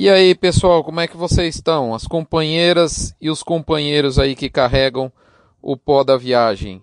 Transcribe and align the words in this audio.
E 0.00 0.08
aí, 0.08 0.32
pessoal, 0.32 0.84
como 0.84 1.00
é 1.00 1.08
que 1.08 1.16
vocês 1.16 1.56
estão? 1.56 1.92
As 1.92 2.06
companheiras 2.06 3.12
e 3.20 3.28
os 3.28 3.42
companheiros 3.42 4.16
aí 4.16 4.36
que 4.36 4.48
carregam 4.48 5.10
o 5.60 5.76
pó 5.76 6.04
da 6.04 6.16
viagem. 6.16 6.80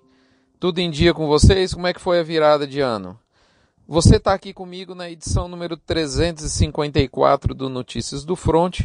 Tudo 0.59 0.79
em 0.79 0.91
dia 0.91 1.13
com 1.13 1.25
vocês? 1.25 1.73
Como 1.73 1.87
é 1.87 1.93
que 1.93 2.01
foi 2.01 2.19
a 2.19 2.23
virada 2.23 2.67
de 2.67 2.81
ano? 2.81 3.17
Você 3.87 4.17
está 4.17 4.33
aqui 4.33 4.53
comigo 4.53 4.93
na 4.93 5.09
edição 5.09 5.47
número 5.47 5.77
354 5.77 7.55
do 7.55 7.69
Notícias 7.69 8.25
do 8.25 8.35
Front, 8.35 8.81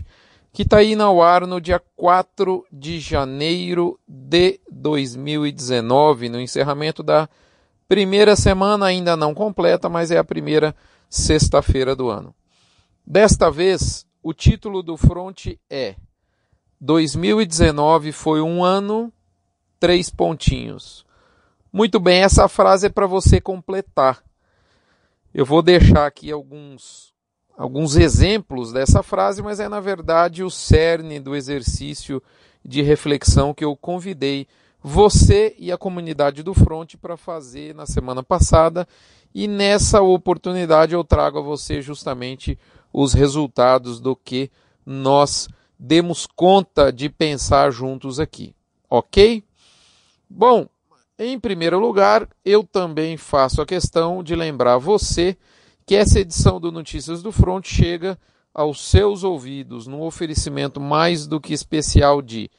que 0.52 0.62
está 0.62 0.76
aí 0.76 0.94
no 0.94 1.20
ar 1.20 1.44
no 1.44 1.60
dia 1.60 1.82
4 1.96 2.64
de 2.70 3.00
janeiro 3.00 3.98
de 4.06 4.60
2019, 4.70 6.28
no 6.28 6.40
encerramento 6.40 7.02
da 7.02 7.28
primeira 7.88 8.36
semana, 8.36 8.86
ainda 8.86 9.16
não 9.16 9.34
completa, 9.34 9.88
mas 9.88 10.12
é 10.12 10.18
a 10.18 10.22
primeira 10.22 10.72
sexta-feira 11.08 11.96
do 11.96 12.08
ano. 12.08 12.32
Desta 13.04 13.50
vez, 13.50 14.06
o 14.22 14.32
título 14.32 14.82
do 14.82 14.96
front 14.96 15.48
é 15.68 15.96
2019 16.80 18.12
foi 18.12 18.40
um 18.40 18.64
ano, 18.64 19.12
três 19.78 20.10
pontinhos. 20.10 21.04
Muito 21.72 22.00
bem, 22.00 22.22
essa 22.22 22.48
frase 22.48 22.86
é 22.86 22.90
para 22.90 23.06
você 23.06 23.40
completar. 23.40 24.22
Eu 25.32 25.44
vou 25.44 25.62
deixar 25.62 26.06
aqui 26.06 26.32
alguns, 26.32 27.14
alguns 27.56 27.96
exemplos 27.96 28.72
dessa 28.72 29.02
frase, 29.02 29.42
mas 29.42 29.60
é 29.60 29.68
na 29.68 29.80
verdade 29.80 30.42
o 30.42 30.50
cerne 30.50 31.20
do 31.20 31.36
exercício 31.36 32.22
de 32.64 32.82
reflexão 32.82 33.54
que 33.54 33.64
eu 33.64 33.76
convidei 33.76 34.46
você 34.82 35.54
e 35.58 35.70
a 35.70 35.78
comunidade 35.78 36.42
do 36.42 36.54
Front 36.54 36.96
para 36.96 37.16
fazer 37.16 37.74
na 37.74 37.86
semana 37.86 38.22
passada. 38.22 38.88
E 39.34 39.46
nessa 39.46 40.02
oportunidade 40.02 40.94
eu 40.94 41.04
trago 41.04 41.38
a 41.38 41.42
você 41.42 41.80
justamente 41.80 42.58
os 42.92 43.12
resultados 43.12 44.00
do 44.00 44.14
que 44.16 44.50
nós 44.84 45.48
demos 45.78 46.26
conta 46.26 46.92
de 46.92 47.08
pensar 47.08 47.70
juntos 47.70 48.20
aqui. 48.20 48.54
Ok? 48.88 49.42
Bom, 50.28 50.68
em 51.18 51.38
primeiro 51.38 51.78
lugar, 51.78 52.28
eu 52.44 52.64
também 52.64 53.16
faço 53.16 53.60
a 53.60 53.66
questão 53.66 54.22
de 54.22 54.34
lembrar 54.34 54.78
você 54.78 55.36
que 55.86 55.94
essa 55.94 56.20
edição 56.20 56.60
do 56.60 56.70
Notícias 56.70 57.22
do 57.22 57.32
Front 57.32 57.66
chega 57.66 58.18
aos 58.54 58.80
seus 58.88 59.24
ouvidos 59.24 59.86
no 59.86 60.02
oferecimento 60.02 60.80
mais 60.80 61.26
do 61.26 61.40
que 61.40 61.52
especial 61.52 62.20
de 62.20 62.50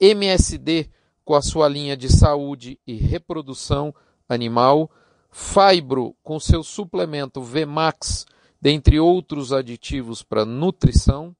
MSD 0.00 0.88
com 1.24 1.34
a 1.34 1.42
sua 1.42 1.68
linha 1.68 1.96
de 1.96 2.08
saúde 2.08 2.78
e 2.86 2.94
reprodução 2.94 3.94
animal, 4.28 4.90
Fibro 5.30 6.14
com 6.22 6.38
seu 6.38 6.62
suplemento 6.62 7.42
VMAX 7.42 8.26
dentre 8.66 8.98
outros 8.98 9.52
aditivos 9.52 10.24
para 10.24 10.44
nutrição. 10.44 11.32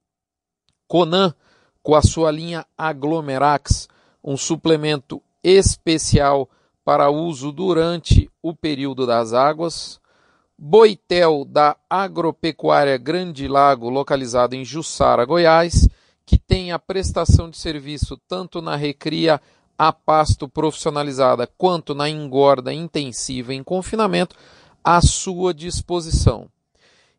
Conan, 0.87 1.35
com 1.83 1.97
a 1.97 2.01
sua 2.01 2.31
linha 2.31 2.65
Aglomerax, 2.79 3.89
um 4.23 4.37
suplemento 4.37 5.21
especial 5.43 6.49
para 6.85 7.11
uso 7.11 7.51
durante 7.51 8.31
o 8.41 8.55
período 8.55 9.05
das 9.09 9.33
águas. 9.33 10.01
Boitel, 10.57 11.45
da 11.45 11.77
Agropecuária 11.91 12.97
Grande 12.97 13.49
Lago, 13.49 13.89
localizado 13.89 14.55
em 14.55 14.65
Jussara, 14.65 15.25
Goiás, 15.25 15.89
que 16.25 16.39
tem 16.39 16.71
a 16.71 16.79
prestação 16.79 17.51
de 17.51 17.57
serviço 17.57 18.17
tanto 18.29 18.63
na 18.63 18.77
recria 18.77 19.41
a 19.77 19.93
pasto 19.93 20.49
profissionalizada 20.49 21.45
quanto 21.59 21.93
na 21.93 22.09
engorda 22.09 22.73
intensiva 22.73 23.53
em 23.53 23.65
confinamento, 23.65 24.37
à 24.85 25.01
sua 25.01 25.53
disposição. 25.53 26.49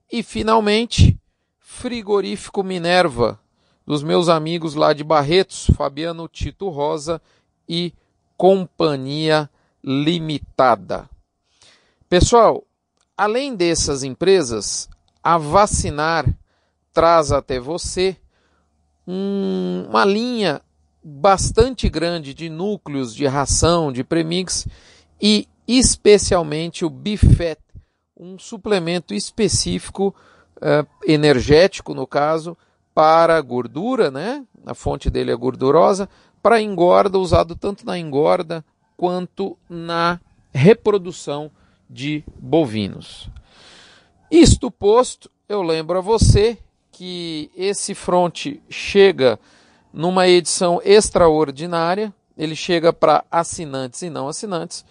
E 0.09 0.23
finalmente, 0.23 1.19
Frigorífico 1.59 2.63
Minerva, 2.63 3.39
dos 3.85 4.01
meus 4.01 4.29
amigos 4.29 4.73
lá 4.73 4.93
de 4.93 5.03
Barretos, 5.03 5.67
Fabiano 5.75 6.27
Tito 6.27 6.69
Rosa 6.69 7.21
e 7.67 7.93
Companhia 8.37 9.49
Limitada. 9.83 11.09
Pessoal, 12.09 12.63
além 13.17 13.55
dessas 13.55 14.03
empresas, 14.03 14.89
a 15.21 15.37
Vacinar 15.37 16.25
traz 16.93 17.31
até 17.31 17.59
você 17.59 18.15
um, 19.05 19.85
uma 19.89 20.05
linha 20.05 20.61
bastante 21.03 21.89
grande 21.89 22.33
de 22.33 22.49
núcleos 22.49 23.13
de 23.13 23.25
ração, 23.25 23.91
de 23.91 24.03
premix 24.03 24.67
e 25.21 25.47
especialmente 25.67 26.85
o 26.85 26.89
Bifet 26.89 27.59
um 28.19 28.39
suplemento 28.39 29.13
específico 29.13 30.13
uh, 30.57 30.87
energético, 31.05 31.93
no 31.93 32.07
caso, 32.07 32.57
para 32.93 33.39
gordura, 33.41 34.09
né? 34.09 34.43
A 34.65 34.73
fonte 34.73 35.09
dele 35.09 35.31
é 35.31 35.35
gordurosa, 35.35 36.09
para 36.41 36.61
engorda, 36.61 37.19
usado 37.19 37.55
tanto 37.55 37.85
na 37.85 37.97
engorda 37.97 38.65
quanto 38.95 39.57
na 39.69 40.19
reprodução 40.51 41.51
de 41.89 42.23
bovinos. 42.39 43.29
Isto 44.31 44.71
posto, 44.71 45.29
eu 45.47 45.61
lembro 45.61 45.99
a 45.99 46.01
você 46.01 46.57
que 46.91 47.51
esse 47.55 47.93
fronte 47.93 48.61
chega 48.69 49.39
numa 49.93 50.27
edição 50.27 50.81
extraordinária, 50.83 52.13
ele 52.35 52.55
chega 52.55 52.91
para 52.91 53.23
assinantes 53.31 54.01
e 54.01 54.09
não 54.09 54.27
assinantes. 54.27 54.83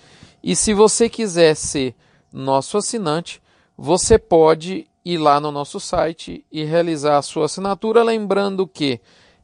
E 0.42 0.54
se 0.54 0.72
você 0.72 1.08
quiser 1.08 1.54
ser 1.54 1.94
nosso 2.36 2.76
assinante, 2.76 3.40
você 3.76 4.18
pode 4.18 4.86
ir 5.04 5.18
lá 5.18 5.40
no 5.40 5.50
nosso 5.50 5.80
site 5.80 6.44
e 6.52 6.64
realizar 6.64 7.16
a 7.16 7.22
sua 7.22 7.46
assinatura, 7.46 8.02
lembrando 8.02 8.66
que 8.66 9.00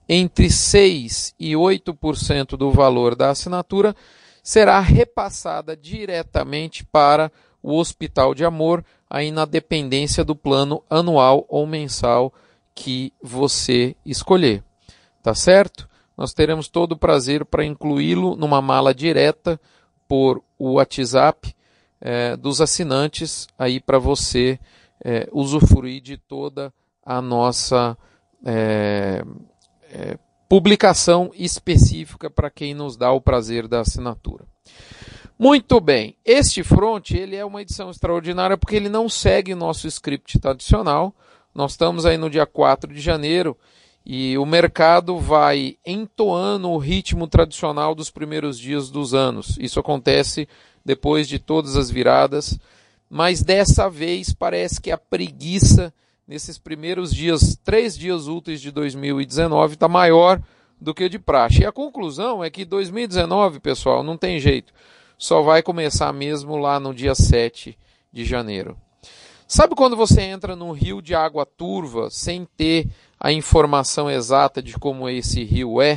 entre 0.08 0.50
6 0.50 1.34
e 1.38 1.52
8% 1.52 2.56
do 2.56 2.70
valor 2.70 3.14
da 3.14 3.31
assinatura 3.31 3.97
será 4.42 4.78
repassada 4.81 5.76
diretamente 5.76 6.84
para 6.84 7.32
o 7.62 7.78
Hospital 7.78 8.34
de 8.34 8.44
Amor, 8.44 8.84
aí 9.08 9.31
na 9.31 9.44
dependência 9.44 10.25
do 10.25 10.34
plano 10.34 10.82
anual 10.91 11.47
ou 11.48 11.66
mensal 11.66 12.32
que 12.75 13.12
você 13.22 13.94
escolher. 14.04 14.62
Tá 15.22 15.34
certo? 15.34 15.88
Nós 16.16 16.34
teremos 16.34 16.69
todo 16.69 16.92
o 16.92 16.98
prazer 16.98 17.44
para 17.44 17.64
incluí-lo 17.64 18.36
numa 18.36 18.60
mala 18.60 18.94
direta 18.94 19.60
por 20.08 20.42
WhatsApp 20.58 21.54
é, 22.02 22.36
dos 22.36 22.60
assinantes 22.60 23.46
aí 23.56 23.80
para 23.80 23.96
você 23.96 24.58
é, 25.04 25.28
usufruir 25.32 26.02
de 26.02 26.16
toda 26.16 26.74
a 27.04 27.22
nossa 27.22 27.96
é, 28.44 29.22
é, 29.92 30.18
publicação 30.48 31.30
específica 31.34 32.28
para 32.28 32.50
quem 32.50 32.74
nos 32.74 32.96
dá 32.96 33.12
o 33.12 33.20
prazer 33.20 33.68
da 33.68 33.80
assinatura. 33.80 34.44
Muito 35.38 35.80
bem, 35.80 36.16
este 36.24 36.62
front 36.62 37.12
ele 37.12 37.36
é 37.36 37.44
uma 37.44 37.62
edição 37.62 37.90
extraordinária 37.90 38.58
porque 38.58 38.76
ele 38.76 38.88
não 38.88 39.08
segue 39.08 39.52
o 39.52 39.56
nosso 39.56 39.86
script 39.86 40.38
tradicional. 40.40 41.14
Nós 41.54 41.72
estamos 41.72 42.04
aí 42.04 42.16
no 42.16 42.30
dia 42.30 42.46
4 42.46 42.92
de 42.92 43.00
janeiro 43.00 43.56
e 44.04 44.36
o 44.36 44.44
mercado 44.44 45.18
vai 45.18 45.76
entoando 45.86 46.70
o 46.70 46.78
ritmo 46.78 47.26
tradicional 47.26 47.94
dos 47.94 48.10
primeiros 48.10 48.58
dias 48.58 48.90
dos 48.90 49.14
anos. 49.14 49.56
Isso 49.60 49.78
acontece 49.78 50.48
depois 50.84 51.28
de 51.28 51.38
todas 51.38 51.76
as 51.76 51.90
viradas, 51.90 52.58
mas 53.08 53.42
dessa 53.42 53.88
vez 53.88 54.32
parece 54.32 54.80
que 54.80 54.90
a 54.90 54.98
preguiça 54.98 55.92
nesses 56.26 56.58
primeiros 56.58 57.14
dias, 57.14 57.58
três 57.62 57.96
dias 57.96 58.26
úteis 58.26 58.60
de 58.60 58.70
2019, 58.70 59.74
está 59.74 59.88
maior 59.88 60.40
do 60.80 60.94
que 60.94 61.08
de 61.08 61.19
praxe. 61.19 61.62
E 61.62 61.66
a 61.66 61.72
conclusão 61.72 62.42
é 62.42 62.50
que 62.50 62.64
2019, 62.64 63.60
pessoal, 63.60 64.02
não 64.02 64.16
tem 64.16 64.40
jeito. 64.40 64.72
Só 65.16 65.42
vai 65.42 65.62
começar 65.62 66.12
mesmo 66.12 66.56
lá 66.56 66.80
no 66.80 66.92
dia 66.92 67.14
7 67.14 67.78
de 68.12 68.24
janeiro. 68.24 68.76
Sabe 69.46 69.74
quando 69.74 69.94
você 69.94 70.22
entra 70.22 70.56
num 70.56 70.72
rio 70.72 71.02
de 71.02 71.14
água 71.14 71.44
turva 71.44 72.08
sem 72.10 72.48
ter 72.56 72.88
a 73.24 73.30
informação 73.30 74.10
exata 74.10 74.60
de 74.60 74.74
como 74.74 75.08
esse 75.08 75.44
rio 75.44 75.80
é? 75.80 75.96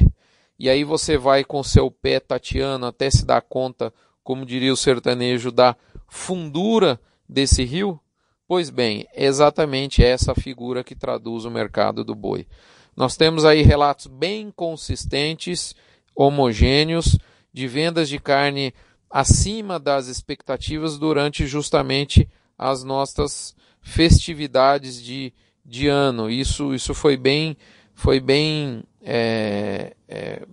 E 0.60 0.70
aí 0.70 0.84
você 0.84 1.18
vai 1.18 1.44
com 1.44 1.64
seu 1.64 1.90
pé 1.90 2.20
tateando 2.20 2.86
até 2.86 3.10
se 3.10 3.26
dar 3.26 3.42
conta 3.42 3.92
como 4.24 4.46
diria 4.46 4.72
o 4.72 4.78
sertanejo, 4.78 5.52
da 5.52 5.76
fundura 6.08 7.00
desse 7.28 7.64
rio? 7.64 8.00
Pois 8.48 8.70
bem, 8.70 9.08
é 9.14 9.26
exatamente 9.26 10.04
essa 10.04 10.36
figura 10.36 10.84
que 10.84 10.96
traduz 10.96 11.46
o 11.46 11.52
mercado 11.52 12.04
do 12.04 12.14
boi. 12.14 12.48
Nós 12.96 13.18
temos 13.18 13.44
aí 13.44 13.64
relatos 13.64 14.06
bem 14.06 14.52
consistentes, 14.56 15.76
homogêneos, 16.16 17.18
de 17.52 17.68
vendas 17.68 18.08
de 18.08 18.20
carne 18.20 18.72
acima 19.10 19.80
das 19.80 20.08
expectativas 20.08 21.00
durante 21.00 21.48
justamente 21.48 22.30
as 22.56 22.84
nossas 22.84 23.56
festividades 23.82 25.02
de, 25.02 25.34
de 25.66 25.88
ano. 25.88 26.30
Isso, 26.30 26.74
isso 26.74 26.94
foi 26.94 27.18
bem, 27.18 27.58
foi 27.94 28.20
bem 28.20 28.84
é, 29.02 29.96
é, 30.08 30.46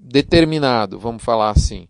determinado, 0.00 0.98
vamos 0.98 1.22
falar 1.22 1.50
assim 1.50 1.88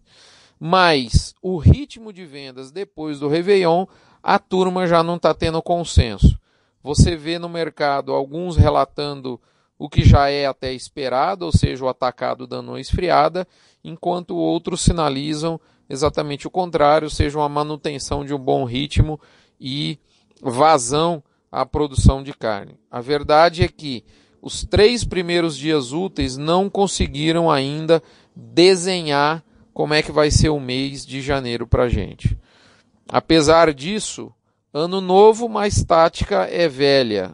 mas 0.58 1.34
o 1.42 1.58
ritmo 1.58 2.12
de 2.12 2.24
vendas 2.24 2.70
depois 2.70 3.20
do 3.20 3.28
Réveillon, 3.28 3.86
a 4.22 4.38
turma 4.38 4.86
já 4.86 5.02
não 5.02 5.16
está 5.16 5.34
tendo 5.34 5.62
consenso. 5.62 6.38
Você 6.82 7.16
vê 7.16 7.38
no 7.38 7.48
mercado 7.48 8.12
alguns 8.12 8.56
relatando 8.56 9.40
o 9.78 9.88
que 9.88 10.02
já 10.02 10.30
é 10.30 10.46
até 10.46 10.72
esperado, 10.72 11.44
ou 11.44 11.52
seja, 11.52 11.84
o 11.84 11.88
atacado 11.88 12.46
dando 12.46 12.70
uma 12.70 12.80
esfriada, 12.80 13.46
enquanto 13.84 14.34
outros 14.34 14.80
sinalizam 14.80 15.60
exatamente 15.88 16.46
o 16.46 16.50
contrário, 16.50 17.10
seja, 17.10 17.38
uma 17.38 17.48
manutenção 17.48 18.24
de 18.24 18.32
um 18.32 18.38
bom 18.38 18.64
ritmo 18.64 19.20
e 19.60 19.98
vazão 20.40 21.22
à 21.56 21.64
produção 21.64 22.22
de 22.22 22.34
carne. 22.34 22.78
A 22.90 23.00
verdade 23.00 23.62
é 23.62 23.68
que 23.68 24.04
os 24.42 24.62
três 24.62 25.04
primeiros 25.04 25.56
dias 25.56 25.90
úteis 25.90 26.36
não 26.36 26.68
conseguiram 26.68 27.50
ainda 27.50 28.02
desenhar 28.34 29.42
como 29.72 29.94
é 29.94 30.02
que 30.02 30.12
vai 30.12 30.30
ser 30.30 30.50
o 30.50 30.60
mês 30.60 31.06
de 31.06 31.22
janeiro 31.22 31.66
para 31.66 31.84
a 31.84 31.88
gente. 31.88 32.36
Apesar 33.08 33.72
disso, 33.72 34.30
ano 34.70 35.00
novo, 35.00 35.48
mas 35.48 35.82
tática 35.82 36.42
é 36.42 36.68
velha. 36.68 37.32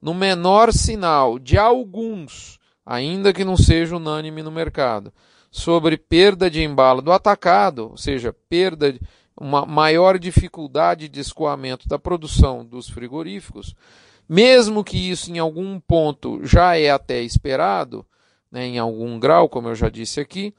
No 0.00 0.14
menor 0.14 0.72
sinal 0.72 1.38
de 1.38 1.58
alguns, 1.58 2.58
ainda 2.86 3.34
que 3.34 3.44
não 3.44 3.56
seja 3.56 3.96
unânime 3.96 4.42
no 4.42 4.50
mercado, 4.50 5.12
sobre 5.50 5.98
perda 5.98 6.50
de 6.50 6.62
embalo 6.62 7.02
do 7.02 7.12
atacado, 7.12 7.90
ou 7.90 7.98
seja, 7.98 8.34
perda, 8.48 8.98
uma 9.40 9.64
maior 9.64 10.18
dificuldade 10.18 11.08
de 11.08 11.20
escoamento 11.20 11.88
da 11.88 11.98
produção 11.98 12.64
dos 12.64 12.88
frigoríficos, 12.88 13.74
mesmo 14.28 14.84
que 14.84 15.10
isso 15.10 15.30
em 15.30 15.38
algum 15.38 15.78
ponto 15.80 16.44
já 16.44 16.76
é 16.76 16.90
até 16.90 17.22
esperado, 17.22 18.04
né, 18.50 18.66
em 18.66 18.78
algum 18.78 19.18
grau, 19.18 19.48
como 19.48 19.68
eu 19.68 19.74
já 19.74 19.88
disse 19.88 20.20
aqui, 20.20 20.54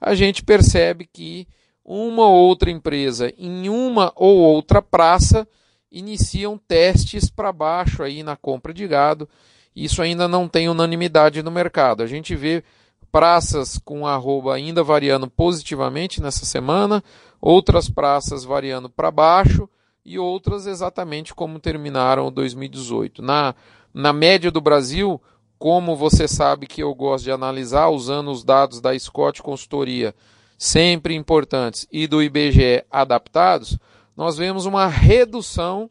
a 0.00 0.14
gente 0.14 0.42
percebe 0.42 1.08
que 1.10 1.46
uma 1.84 2.26
ou 2.26 2.34
outra 2.34 2.70
empresa 2.70 3.32
em 3.38 3.68
uma 3.68 4.12
ou 4.16 4.38
outra 4.38 4.80
praça 4.80 5.46
iniciam 5.90 6.58
testes 6.58 7.30
para 7.30 7.52
baixo 7.52 8.02
aí 8.02 8.22
na 8.22 8.36
compra 8.36 8.74
de 8.74 8.86
gado. 8.88 9.28
Isso 9.76 10.02
ainda 10.02 10.26
não 10.26 10.48
tem 10.48 10.68
unanimidade 10.68 11.42
no 11.42 11.50
mercado. 11.50 12.02
A 12.02 12.06
gente 12.06 12.34
vê 12.34 12.64
praças 13.12 13.78
com 13.78 14.06
arroba 14.06 14.54
ainda 14.54 14.82
variando 14.82 15.30
positivamente 15.30 16.20
nessa 16.20 16.44
semana, 16.44 17.02
outras 17.46 17.90
praças 17.90 18.42
variando 18.42 18.88
para 18.88 19.10
baixo 19.10 19.68
e 20.02 20.18
outras 20.18 20.66
exatamente 20.66 21.34
como 21.34 21.60
terminaram 21.60 22.26
o 22.26 22.30
2018. 22.30 23.20
Na, 23.20 23.54
na 23.92 24.14
média 24.14 24.50
do 24.50 24.62
Brasil, 24.62 25.20
como 25.58 25.94
você 25.94 26.26
sabe 26.26 26.66
que 26.66 26.82
eu 26.82 26.94
gosto 26.94 27.24
de 27.24 27.30
analisar 27.30 27.90
usando 27.90 28.30
os 28.30 28.42
dados 28.42 28.80
da 28.80 28.98
Scott 28.98 29.42
Consultoria, 29.42 30.14
sempre 30.56 31.14
importantes, 31.14 31.86
e 31.92 32.06
do 32.06 32.22
IBGE 32.22 32.82
adaptados, 32.90 33.78
nós 34.16 34.38
vemos 34.38 34.64
uma 34.64 34.86
redução 34.86 35.90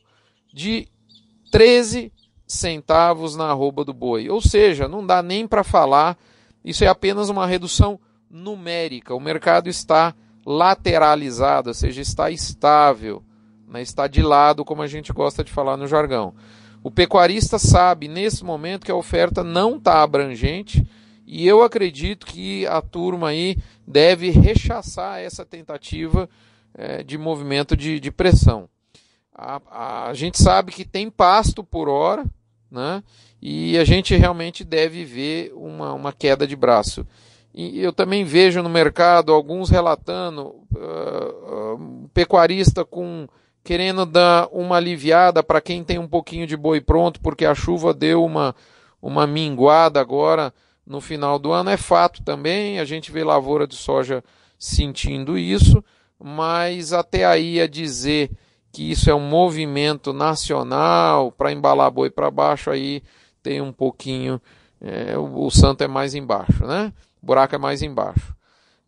de 0.51 0.87
13 1.51 2.11
centavos 2.47 3.35
na 3.35 3.45
arroba 3.49 3.85
do 3.85 3.93
boi. 3.93 4.27
Ou 4.27 4.41
seja, 4.41 4.87
não 4.87 5.05
dá 5.05 5.21
nem 5.21 5.47
para 5.47 5.63
falar 5.63 6.17
isso 6.65 6.83
é 6.83 6.87
apenas 6.87 7.29
uma 7.29 7.45
redução 7.45 7.99
numérica. 8.29 9.13
O 9.13 9.19
mercado 9.19 9.67
está 9.67 10.15
lateralizado, 10.45 11.69
ou 11.69 11.73
seja, 11.73 12.01
está 12.01 12.29
estável, 12.29 13.23
né? 13.67 13.81
está 13.81 14.07
de 14.07 14.21
lado, 14.21 14.65
como 14.65 14.81
a 14.81 14.87
gente 14.87 15.13
gosta 15.13 15.43
de 15.43 15.51
falar 15.51 15.77
no 15.77 15.87
jargão. 15.87 16.33
O 16.83 16.91
pecuarista 16.91 17.57
sabe 17.57 18.07
nesse 18.07 18.43
momento 18.43 18.85
que 18.85 18.91
a 18.91 18.95
oferta 18.95 19.43
não 19.43 19.77
está 19.77 20.03
abrangente 20.03 20.85
e 21.25 21.47
eu 21.47 21.63
acredito 21.63 22.25
que 22.25 22.67
a 22.67 22.81
turma 22.81 23.29
aí 23.29 23.57
deve 23.87 24.29
rechaçar 24.29 25.19
essa 25.19 25.45
tentativa 25.45 26.29
é, 26.73 27.01
de 27.03 27.17
movimento 27.17 27.77
de, 27.77 27.99
de 27.99 28.11
pressão. 28.11 28.67
A, 29.33 29.61
a, 29.71 30.09
a, 30.09 30.13
gente 30.13 30.41
sabe 30.41 30.71
que 30.71 30.85
tem 30.85 31.09
pasto 31.09 31.63
por 31.63 31.87
hora, 31.87 32.25
né? 32.69 33.01
e 33.41 33.77
a 33.77 33.83
gente 33.83 34.15
realmente 34.15 34.63
deve 34.63 35.05
ver 35.05 35.53
uma, 35.55 35.93
uma 35.93 36.13
queda 36.13 36.45
de 36.45 36.55
braço. 36.55 37.05
E 37.53 37.79
eu 37.81 37.93
também 37.93 38.23
vejo 38.23 38.63
no 38.63 38.69
mercado 38.69 39.31
alguns 39.31 39.69
relatando 39.69 40.55
uh, 40.75 41.75
uh, 41.75 42.09
pecuarista 42.13 42.83
com 42.83 43.27
querendo 43.63 44.05
dar 44.05 44.47
uma 44.51 44.77
aliviada 44.77 45.41
para 45.41 45.61
quem 45.61 45.83
tem 45.83 45.97
um 45.97 46.07
pouquinho 46.07 46.45
de 46.45 46.57
boi 46.57 46.81
pronto, 46.81 47.21
porque 47.21 47.45
a 47.45 47.55
chuva 47.55 47.93
deu 47.93 48.23
uma, 48.23 48.55
uma 49.01 49.25
minguada 49.25 50.01
agora 50.01 50.53
no 50.85 50.99
final 50.99 51.39
do 51.39 51.51
ano. 51.51 51.69
É 51.69 51.77
fato 51.77 52.23
também, 52.23 52.79
a 52.79 52.85
gente 52.85 53.11
vê 53.11 53.23
lavoura 53.23 53.65
de 53.65 53.75
soja 53.75 54.23
sentindo 54.57 55.37
isso, 55.37 55.83
mas 56.19 56.91
até 56.91 57.25
aí 57.25 57.61
a 57.61 57.67
dizer 57.67 58.31
que 58.71 58.91
isso 58.91 59.09
é 59.09 59.15
um 59.15 59.29
movimento 59.29 60.11
nacional 60.11 61.31
para 61.31 61.51
embalar 61.51 61.91
boi 61.91 62.09
para 62.09 62.31
baixo 62.31 62.71
aí 62.71 63.03
tem 63.43 63.61
um 63.61 63.71
pouquinho, 63.71 64.41
é, 64.81 65.17
o, 65.17 65.45
o, 65.45 65.51
santo 65.51 65.83
é 65.83 65.87
mais 65.87 66.15
embaixo, 66.15 66.65
né? 66.65 66.91
O 67.23 67.25
buraco 67.25 67.55
é 67.55 67.57
mais 67.57 67.81
embaixo. 67.81 68.35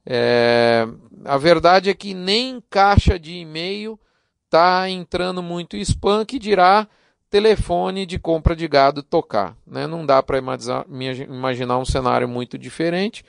É, 0.06 0.86
a 1.24 1.38
verdade 1.38 1.90
é 1.90 1.94
que 1.94 2.14
nem 2.14 2.62
caixa 2.70 3.18
de 3.18 3.34
e-mail 3.34 3.98
está 4.44 4.90
entrando 4.90 5.42
muito 5.42 5.78
spam 5.78 6.26
que 6.26 6.38
dirá 6.38 6.86
telefone 7.30 8.06
de 8.06 8.20
compra 8.20 8.54
de 8.54 8.68
gado 8.68 9.02
tocar. 9.02 9.56
Né? 9.66 9.88
Não 9.88 10.06
dá 10.06 10.22
para 10.22 10.38
imaginar 10.38 11.78
um 11.78 11.86
cenário 11.86 12.28
muito 12.28 12.58
diferente 12.58 13.24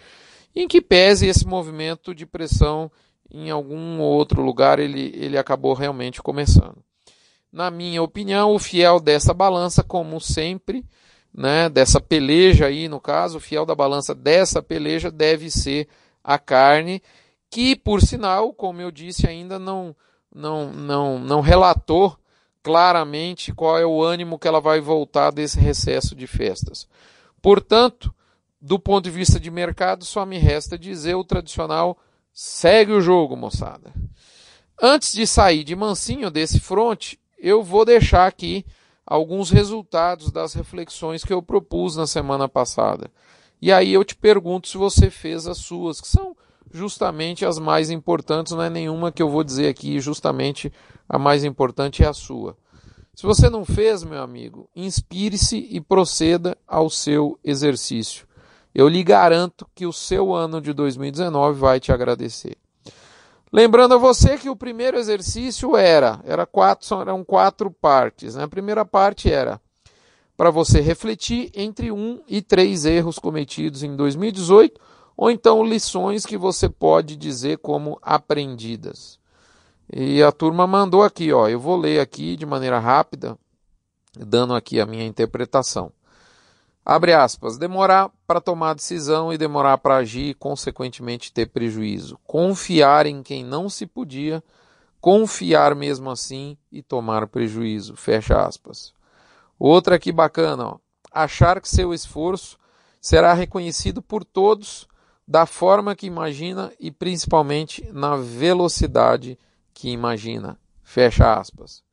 em 0.55 0.67
que 0.67 0.81
pese 0.81 1.29
esse 1.29 1.47
movimento 1.47 2.13
de 2.13 2.27
pressão 2.27 2.91
em 3.31 3.49
algum 3.49 4.01
outro 4.01 4.43
lugar 4.43 4.81
ele, 4.81 5.13
ele 5.15 5.39
acabou 5.39 5.73
realmente 5.73 6.21
começando. 6.21 6.79
Na 7.53 7.71
minha 7.71 8.03
opinião, 8.03 8.55
o 8.55 8.59
fiel 8.59 8.99
dessa 8.99 9.33
balança, 9.33 9.83
como 9.83 10.21
sempre, 10.21 10.85
né, 11.37 11.69
dessa 11.69 12.01
peleja 12.01 12.67
aí, 12.67 12.89
no 12.89 12.99
caso, 12.99 13.37
o 13.37 13.41
fiel 13.41 13.67
da 13.67 13.75
balança 13.75 14.15
dessa 14.15 14.63
peleja 14.63 15.11
deve 15.11 15.51
ser 15.51 15.87
a 16.25 16.39
carne, 16.39 17.03
que 17.51 17.77
por 17.77 18.01
sinal, 18.01 18.55
como 18.55 18.81
eu 18.81 18.91
disse, 18.91 19.29
ainda 19.29 19.59
não, 19.59 19.95
não, 20.35 20.73
não, 20.73 21.19
não 21.19 21.41
relatou 21.43 22.17
claramente 22.63 23.53
qual 23.53 23.79
é 23.79 23.85
o 23.85 24.03
ânimo 24.03 24.39
que 24.39 24.49
ela 24.49 24.61
vai 24.61 24.81
voltar 24.81 25.31
desse 25.31 25.61
recesso 25.61 26.17
de 26.17 26.27
festas. 26.27 26.89
Portanto, 27.43 28.13
do 28.61 28.79
ponto 28.79 29.05
de 29.05 29.11
vista 29.11 29.39
de 29.39 29.51
mercado, 29.51 30.05
só 30.05 30.25
me 30.25 30.39
resta 30.39 30.79
dizer 30.79 31.15
o 31.15 31.23
tradicional 31.23 31.99
segue 32.33 32.93
o 32.93 33.01
jogo, 33.01 33.37
moçada. 33.37 33.93
Antes 34.83 35.13
de 35.13 35.27
sair 35.27 35.65
de 35.65 35.77
mansinho 35.77 36.31
desse 36.31 36.59
fronte, 36.59 37.21
eu 37.39 37.63
vou 37.63 37.85
deixar 37.85 38.27
aqui 38.27 38.65
alguns 39.07 39.51
resultados 39.51 40.33
das 40.33 40.53
reflexões 40.55 41.25
que 41.25 41.33
eu 41.33 41.41
propus 41.41 41.97
na 41.97 42.07
semana 42.07 42.49
passada. 42.49 43.11
E 43.63 43.73
aí 43.73 43.93
eu 43.93 44.05
te 44.05 44.17
pergunto 44.17 44.69
se 44.69 44.77
você 44.77 45.09
fez 45.09 45.47
as 45.47 45.59
suas, 45.59 46.01
que 46.01 46.09
são 46.09 46.37
justamente 46.73 47.47
as 47.47 47.59
mais 47.59 47.91
importantes, 47.91 48.53
não 48.53 48.63
é 48.63 48.69
nenhuma 48.69 49.13
que 49.13 49.23
eu 49.23 49.31
vou 49.31 49.45
dizer 49.45 49.69
aqui, 49.69 50.01
justamente 50.01 50.73
a 51.09 51.19
mais 51.19 51.45
importante 51.45 52.03
é 52.03 52.09
a 52.09 52.13
sua. 52.13 52.57
Se 53.15 53.23
você 53.23 53.49
não 53.49 53.65
fez, 53.65 54.05
meu 54.05 54.23
amigo, 54.23 54.69
inspire-se 54.77 55.69
e 55.71 55.81
proceda 55.81 56.59
ao 56.67 56.91
seu 56.91 57.39
exercício. 57.43 58.27
Eu 58.75 58.89
lhe 58.89 59.03
garanto 59.03 59.67
que 59.75 59.87
o 59.87 59.93
seu 59.93 60.35
ano 60.35 60.61
de 60.61 60.75
2019 60.75 61.59
vai 61.59 61.81
te 61.81 61.91
agradecer. 61.91 62.59
Lembrando 63.53 63.95
a 63.95 63.99
você 63.99 64.37
que 64.37 64.51
o 64.51 64.57
primeiro 64.57 64.99
exercício 64.99 65.77
era, 65.77 66.21
era 66.25 66.45
quatro, 66.45 67.01
eram 67.01 67.25
quatro 67.25 67.71
partes. 67.71 68.35
Né? 68.35 68.45
A 68.45 68.49
primeira 68.49 68.85
parte 68.85 69.31
era 69.31 69.61
para 70.37 70.51
você 70.51 70.81
refletir 70.81 71.51
entre 71.55 71.91
um 71.91 72.21
e 72.29 72.43
três 72.43 72.85
erros 72.85 73.19
cometidos 73.19 73.83
em 73.83 73.97
2018, 73.97 74.79
ou 75.17 75.31
então 75.31 75.65
lições 75.65 76.27
que 76.27 76.37
você 76.37 76.69
pode 76.69 77.17
dizer 77.17 77.59
como 77.59 77.99
aprendidas. 78.03 79.19
E 79.91 80.23
a 80.23 80.31
turma 80.33 80.67
mandou 80.67 81.03
aqui, 81.03 81.33
ó, 81.33 81.49
eu 81.49 81.59
vou 81.59 81.77
ler 81.77 82.01
aqui 82.01 82.37
de 82.37 82.45
maneira 82.45 82.79
rápida, 82.79 83.39
dando 84.19 84.55
aqui 84.55 84.81
a 84.81 84.85
minha 84.85 85.07
interpretação. 85.07 85.91
Abre 86.89 87.13
aspas, 87.13 87.59
demorar 87.59 88.13
para 88.29 88.41
tomar 88.41 88.75
decisão 88.75 89.33
e 89.33 89.37
demorar 89.37 89.79
para 89.79 89.97
agir 89.97 90.31
e, 90.31 90.35
consequentemente, 90.35 91.33
ter 91.33 91.47
prejuízo. 91.47 92.17
Confiar 92.25 93.07
em 93.07 93.25
quem 93.25 93.45
não 93.45 93.69
se 93.69 93.87
podia, 93.87 94.41
confiar 95.01 95.75
mesmo 95.75 96.09
assim 96.09 96.57
e 96.71 96.81
tomar 96.85 97.27
prejuízo. 97.27 97.97
Fecha 97.97 98.41
aspas. 98.41 98.95
Outra 99.59 99.97
aqui 99.97 100.13
bacana, 100.13 100.65
ó. 100.65 100.79
achar 101.11 101.61
que 101.61 101.69
seu 101.69 101.93
esforço 101.93 102.57
será 103.01 103.33
reconhecido 103.33 104.01
por 104.01 104.25
todos 104.25 104.87
da 105.27 105.45
forma 105.45 105.97
que 105.97 106.07
imagina 106.07 106.73
e 106.79 106.93
principalmente 106.93 107.85
na 107.93 108.15
velocidade 108.15 109.37
que 109.75 109.91
imagina. 109.91 110.57
Fecha 110.85 111.35
aspas. 111.35 111.86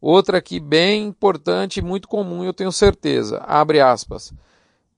Outra 0.00 0.38
aqui 0.38 0.60
bem 0.60 1.06
importante 1.06 1.78
e 1.78 1.82
muito 1.82 2.06
comum, 2.06 2.44
eu 2.44 2.52
tenho 2.52 2.70
certeza. 2.70 3.38
Abre 3.38 3.80
aspas. 3.80 4.32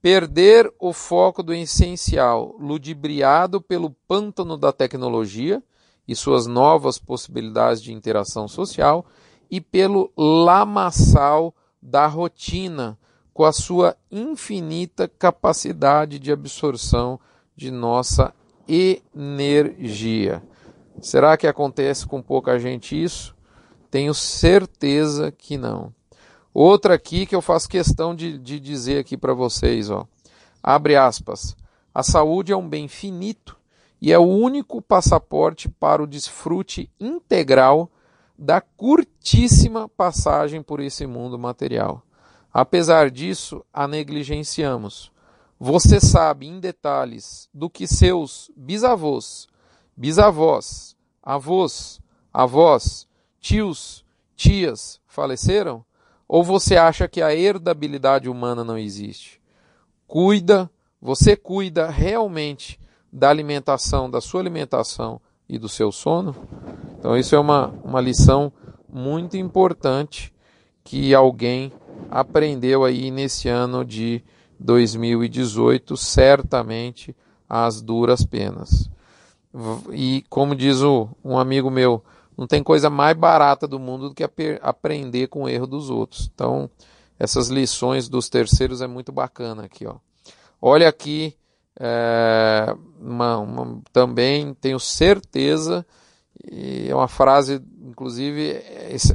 Perder 0.01 0.71
o 0.79 0.93
foco 0.93 1.43
do 1.43 1.53
essencial, 1.53 2.55
ludibriado 2.59 3.61
pelo 3.61 3.91
pântano 4.07 4.57
da 4.57 4.71
tecnologia 4.71 5.61
e 6.07 6.15
suas 6.15 6.47
novas 6.47 6.97
possibilidades 6.97 7.81
de 7.81 7.93
interação 7.93 8.47
social 8.47 9.05
e 9.49 9.61
pelo 9.61 10.11
lamaçal 10.17 11.53
da 11.81 12.07
rotina 12.07 12.97
com 13.33 13.43
a 13.43 13.51
sua 13.51 13.95
infinita 14.11 15.07
capacidade 15.07 16.19
de 16.19 16.31
absorção 16.31 17.19
de 17.55 17.71
nossa 17.71 18.33
energia. 18.67 20.43
Será 21.01 21.35
que 21.37 21.47
acontece 21.47 22.05
com 22.05 22.21
pouca 22.21 22.59
gente 22.59 23.01
isso? 23.01 23.35
Tenho 23.91 24.13
certeza 24.13 25.33
que 25.33 25.57
não. 25.57 25.93
Outra 26.53 26.95
aqui 26.95 27.25
que 27.25 27.35
eu 27.35 27.41
faço 27.41 27.67
questão 27.67 28.15
de, 28.15 28.37
de 28.37 28.57
dizer 28.57 28.99
aqui 28.99 29.17
para 29.17 29.33
vocês, 29.33 29.89
ó. 29.89 30.07
Abre 30.63 30.95
aspas. 30.95 31.57
A 31.93 32.01
saúde 32.01 32.53
é 32.53 32.55
um 32.55 32.67
bem 32.67 32.87
finito 32.87 33.57
e 34.01 34.13
é 34.13 34.17
o 34.17 34.23
único 34.23 34.81
passaporte 34.81 35.67
para 35.67 36.01
o 36.01 36.07
desfrute 36.07 36.89
integral 36.97 37.91
da 38.37 38.61
curtíssima 38.61 39.89
passagem 39.89 40.63
por 40.63 40.79
esse 40.79 41.05
mundo 41.05 41.37
material. 41.37 42.01
Apesar 42.53 43.11
disso, 43.11 43.63
a 43.73 43.87
negligenciamos. 43.87 45.11
Você 45.59 45.99
sabe 45.99 46.47
em 46.47 46.59
detalhes 46.59 47.49
do 47.53 47.69
que 47.69 47.85
seus 47.85 48.49
bisavós, 48.55 49.47
bisavós, 49.95 50.95
avós, 51.21 51.99
avós, 52.33 53.07
tios, 53.41 54.05
tias 54.35 55.01
faleceram? 55.07 55.83
Ou 56.27 56.43
você 56.43 56.77
acha 56.77 57.09
que 57.09 57.21
a 57.21 57.35
herdabilidade 57.35 58.29
humana 58.29 58.63
não 58.63 58.77
existe? 58.77 59.41
Cuida, 60.07 60.69
você 61.01 61.35
cuida 61.35 61.89
realmente 61.89 62.79
da 63.11 63.29
alimentação, 63.29 64.09
da 64.09 64.21
sua 64.21 64.39
alimentação 64.39 65.19
e 65.49 65.57
do 65.57 65.67
seu 65.67 65.91
sono? 65.91 66.33
Então, 66.97 67.17
isso 67.17 67.35
é 67.35 67.39
uma, 67.39 67.73
uma 67.83 67.99
lição 67.99 68.53
muito 68.87 69.35
importante 69.35 70.33
que 70.83 71.13
alguém 71.13 71.73
aprendeu 72.09 72.85
aí 72.85 73.11
nesse 73.11 73.49
ano 73.49 73.83
de 73.83 74.23
2018, 74.59 75.97
certamente 75.97 77.15
às 77.49 77.81
duras 77.81 78.23
penas. 78.25 78.89
E 79.91 80.23
como 80.29 80.55
diz 80.55 80.81
o, 80.81 81.09
um 81.23 81.37
amigo 81.37 81.69
meu, 81.69 82.03
não 82.41 82.47
tem 82.47 82.63
coisa 82.63 82.89
mais 82.89 83.15
barata 83.15 83.67
do 83.67 83.77
mundo 83.77 84.09
do 84.09 84.15
que 84.15 84.23
aprender 84.63 85.27
com 85.27 85.43
o 85.43 85.47
erro 85.47 85.67
dos 85.67 85.91
outros. 85.91 86.27
Então, 86.33 86.67
essas 87.19 87.49
lições 87.49 88.09
dos 88.09 88.29
terceiros 88.29 88.81
é 88.81 88.87
muito 88.87 89.11
bacana 89.11 89.65
aqui, 89.65 89.85
ó. 89.85 89.97
Olha 90.59 90.89
aqui, 90.89 91.37
é, 91.79 92.75
uma, 92.99 93.37
uma, 93.37 93.81
também 93.93 94.55
tenho 94.55 94.79
certeza, 94.79 95.85
e 96.51 96.87
é 96.89 96.95
uma 96.95 97.07
frase, 97.07 97.61
inclusive, 97.79 98.59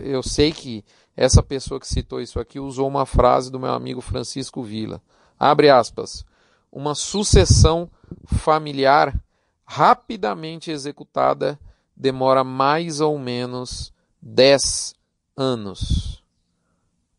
eu 0.05 0.23
sei 0.23 0.53
que 0.53 0.85
essa 1.17 1.43
pessoa 1.43 1.81
que 1.81 1.89
citou 1.89 2.21
isso 2.21 2.39
aqui 2.39 2.61
usou 2.61 2.87
uma 2.87 3.05
frase 3.05 3.51
do 3.51 3.59
meu 3.59 3.73
amigo 3.73 4.01
Francisco 4.01 4.63
Vila. 4.63 5.03
Abre 5.37 5.69
aspas. 5.69 6.25
Uma 6.71 6.95
sucessão 6.95 7.91
familiar 8.25 9.21
rapidamente 9.65 10.71
executada 10.71 11.59
demora 11.97 12.45
mais 12.45 13.01
ou 13.01 13.19
menos 13.19 13.93
10 14.21 14.95
anos. 15.37 16.23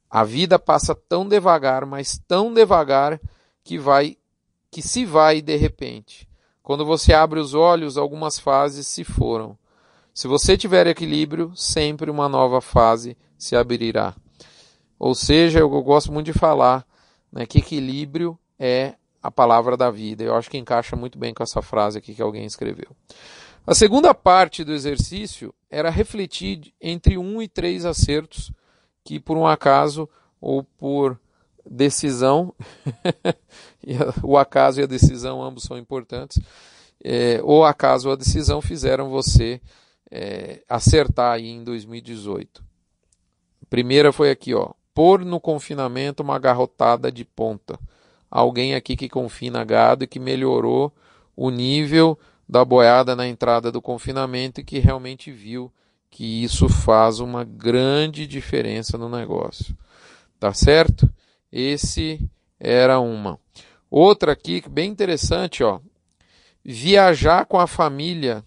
A 0.09 0.23
vida 0.23 0.57
passa 0.57 0.95
tão 0.95 1.27
devagar, 1.27 1.85
mas 1.85 2.21
tão 2.27 2.53
devagar 2.53 3.19
que 3.63 3.77
vai 3.77 4.17
que 4.69 4.81
se 4.81 5.05
vai 5.05 5.41
de 5.41 5.55
repente. 5.55 6.27
Quando 6.61 6.85
você 6.85 7.13
abre 7.13 7.39
os 7.39 7.53
olhos, 7.53 7.97
algumas 7.97 8.37
fases 8.37 8.85
se 8.85 9.03
foram. 9.03 9.57
Se 10.13 10.27
você 10.27 10.57
tiver 10.57 10.87
equilíbrio, 10.87 11.51
sempre 11.55 12.11
uma 12.11 12.27
nova 12.27 12.59
fase 12.59 13.17
se 13.37 13.55
abrirá. 13.55 14.15
Ou 14.99 15.15
seja, 15.15 15.59
eu 15.59 15.69
gosto 15.81 16.11
muito 16.11 16.25
de 16.25 16.33
falar 16.33 16.85
né, 17.31 17.45
que 17.45 17.59
equilíbrio 17.59 18.37
é 18.59 18.95
a 19.21 19.31
palavra 19.31 19.77
da 19.77 19.89
vida. 19.91 20.23
Eu 20.23 20.35
acho 20.35 20.49
que 20.49 20.57
encaixa 20.57 20.95
muito 20.95 21.17
bem 21.17 21.33
com 21.33 21.43
essa 21.43 21.61
frase 21.61 21.97
aqui 21.97 22.13
que 22.13 22.21
alguém 22.21 22.45
escreveu. 22.45 22.95
A 23.67 23.75
segunda 23.75 24.13
parte 24.13 24.63
do 24.63 24.71
exercício 24.71 25.53
era 25.69 25.89
refletir 25.89 26.73
entre 26.79 27.17
um 27.17 27.41
e 27.41 27.49
três 27.49 27.83
acertos 27.83 28.49
que, 29.03 29.19
por 29.19 29.35
um 29.35 29.45
acaso 29.45 30.07
ou 30.39 30.63
por 30.63 31.19
decisão, 31.69 32.55
o 34.23 34.37
acaso 34.37 34.79
e 34.79 34.83
a 34.83 34.87
decisão 34.87 35.43
ambos 35.43 35.63
são 35.63 35.77
importantes, 35.77 36.39
é, 37.03 37.41
ou 37.43 37.65
acaso 37.65 38.07
ou 38.07 38.13
a 38.13 38.17
decisão 38.17 38.61
fizeram 38.61 39.09
você 39.09 39.59
é, 40.09 40.61
acertar 40.69 41.33
aí 41.33 41.49
em 41.49 41.61
2018. 41.61 42.63
Primeira 43.69 44.13
foi 44.13 44.31
aqui, 44.31 44.53
ó. 44.53 44.71
Pôr 44.93 45.25
no 45.25 45.41
confinamento 45.41 46.23
uma 46.23 46.39
garrotada 46.39 47.11
de 47.11 47.25
ponta. 47.25 47.77
Alguém 48.31 48.75
aqui 48.75 48.95
que 48.95 49.09
confina 49.09 49.65
gado 49.65 50.05
e 50.05 50.07
que 50.07 50.21
melhorou 50.21 50.95
o 51.35 51.49
nível 51.49 52.17
da 52.47 52.63
boiada 52.63 53.15
na 53.15 53.27
entrada 53.27 53.71
do 53.71 53.81
confinamento 53.81 54.61
e 54.61 54.63
que 54.63 54.79
realmente 54.79 55.31
viu 55.31 55.71
que 56.09 56.43
isso 56.43 56.69
faz 56.69 57.19
uma 57.19 57.43
grande 57.43 58.25
diferença 58.25 58.97
no 58.97 59.09
negócio. 59.09 59.77
Tá 60.39 60.53
certo? 60.53 61.11
Esse 61.51 62.29
era 62.59 62.99
uma. 62.99 63.39
Outra 63.89 64.31
aqui, 64.31 64.63
bem 64.69 64.89
interessante, 64.89 65.63
ó. 65.63 65.79
Viajar 66.63 67.45
com 67.45 67.59
a 67.59 67.67
família, 67.67 68.43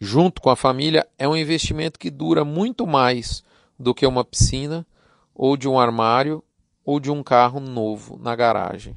junto 0.00 0.40
com 0.40 0.50
a 0.50 0.56
família, 0.56 1.06
é 1.18 1.28
um 1.28 1.36
investimento 1.36 1.98
que 1.98 2.10
dura 2.10 2.44
muito 2.44 2.86
mais 2.86 3.42
do 3.78 3.94
que 3.94 4.06
uma 4.06 4.24
piscina, 4.24 4.86
ou 5.34 5.56
de 5.56 5.68
um 5.68 5.78
armário, 5.78 6.42
ou 6.84 6.98
de 6.98 7.10
um 7.10 7.22
carro 7.22 7.60
novo 7.60 8.18
na 8.18 8.34
garagem. 8.34 8.96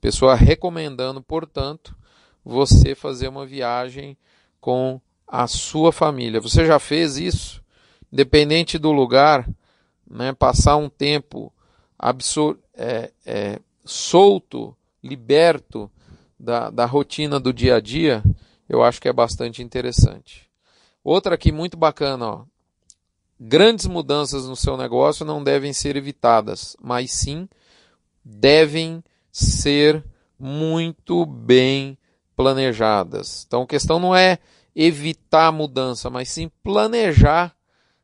pessoa 0.00 0.34
recomendando, 0.34 1.22
portanto, 1.22 1.96
você 2.44 2.94
fazer 2.94 3.28
uma 3.28 3.46
viagem 3.46 4.16
com 4.60 5.00
a 5.26 5.46
sua 5.46 5.92
família. 5.92 6.40
Você 6.40 6.66
já 6.66 6.78
fez 6.78 7.16
isso? 7.16 7.62
Independente 8.12 8.78
do 8.78 8.92
lugar, 8.92 9.48
né, 10.08 10.32
passar 10.32 10.76
um 10.76 10.88
tempo 10.88 11.52
absor 11.98 12.58
é, 12.74 13.10
é, 13.24 13.60
solto, 13.84 14.76
liberto 15.02 15.90
da, 16.38 16.70
da 16.70 16.84
rotina 16.84 17.40
do 17.40 17.52
dia 17.52 17.76
a 17.76 17.80
dia, 17.80 18.22
eu 18.68 18.82
acho 18.82 19.00
que 19.00 19.08
é 19.08 19.12
bastante 19.12 19.62
interessante. 19.62 20.50
Outra 21.04 21.34
aqui 21.34 21.50
muito 21.50 21.76
bacana, 21.76 22.26
ó. 22.26 22.44
Grandes 23.40 23.86
mudanças 23.86 24.46
no 24.46 24.54
seu 24.54 24.76
negócio 24.76 25.24
não 25.24 25.42
devem 25.42 25.72
ser 25.72 25.96
evitadas, 25.96 26.76
mas 26.80 27.10
sim 27.10 27.48
devem 28.24 29.02
ser 29.32 30.04
muito 30.38 31.26
bem 31.26 31.98
planejadas. 32.42 33.44
Então 33.46 33.62
a 33.62 33.66
questão 33.66 34.00
não 34.00 34.14
é 34.14 34.38
evitar 34.74 35.46
a 35.46 35.52
mudança, 35.52 36.10
mas 36.10 36.28
sim 36.28 36.50
planejar, 36.62 37.54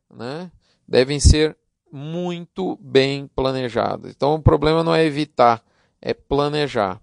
né? 0.08 0.50
Devem 0.86 1.18
ser 1.18 1.56
muito 1.90 2.78
bem 2.80 3.28
planejadas. 3.34 4.12
Então 4.12 4.34
o 4.34 4.42
problema 4.42 4.84
não 4.84 4.94
é 4.94 5.04
evitar, 5.04 5.60
é 6.00 6.14
planejar. 6.14 7.00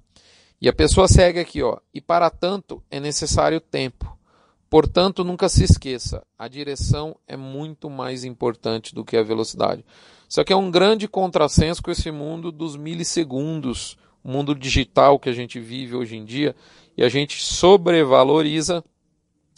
E 0.61 0.69
a 0.69 0.73
pessoa 0.73 1.09
segue 1.09 1.39
aqui, 1.39 1.61
ó. 1.61 1.77
E 1.93 1.99
para 1.99 2.29
tanto 2.29 2.81
é 2.89 3.01
necessário 3.01 3.59
tempo. 3.59 4.17
Portanto, 4.69 5.23
nunca 5.23 5.49
se 5.49 5.63
esqueça, 5.63 6.23
a 6.39 6.47
direção 6.47 7.15
é 7.27 7.37
muito 7.37 7.89
mais 7.89 8.23
importante 8.23 8.95
do 8.95 9.03
que 9.05 9.15
a 9.15 9.23
velocidade. 9.23 9.85
Isso 10.27 10.39
aqui 10.41 10.53
é 10.53 10.55
um 10.55 10.71
grande 10.71 11.07
contrassenso 11.07 11.83
com 11.83 11.91
esse 11.91 12.11
mundo 12.11 12.51
dos 12.51 12.75
milissegundos, 12.75 13.97
o 14.23 14.31
mundo 14.31 14.55
digital 14.55 15.19
que 15.19 15.29
a 15.29 15.33
gente 15.33 15.59
vive 15.59 15.95
hoje 15.95 16.17
em 16.17 16.25
dia, 16.25 16.55
e 16.97 17.03
a 17.03 17.09
gente 17.09 17.41
sobrevaloriza 17.41 18.83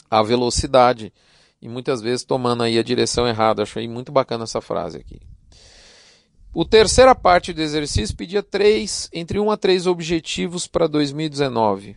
a 0.09 0.23
velocidade 0.23 1.13
e 1.61 1.67
muitas 1.67 2.01
vezes 2.01 2.23
tomando 2.23 2.63
aí 2.63 2.77
a 2.77 2.83
direção 2.83 3.27
errada. 3.27 3.63
Achei 3.63 3.87
muito 3.87 4.11
bacana 4.11 4.43
essa 4.43 4.61
frase 4.61 4.97
aqui. 4.97 5.19
O 6.53 6.65
terceira 6.65 7.13
parte 7.13 7.53
do 7.53 7.61
exercício 7.61 8.15
pedia 8.15 8.41
três, 8.41 9.09
entre 9.13 9.39
um 9.39 9.51
a 9.51 9.57
três 9.57 9.85
objetivos 9.85 10.65
para 10.65 10.87
2019. 10.87 11.95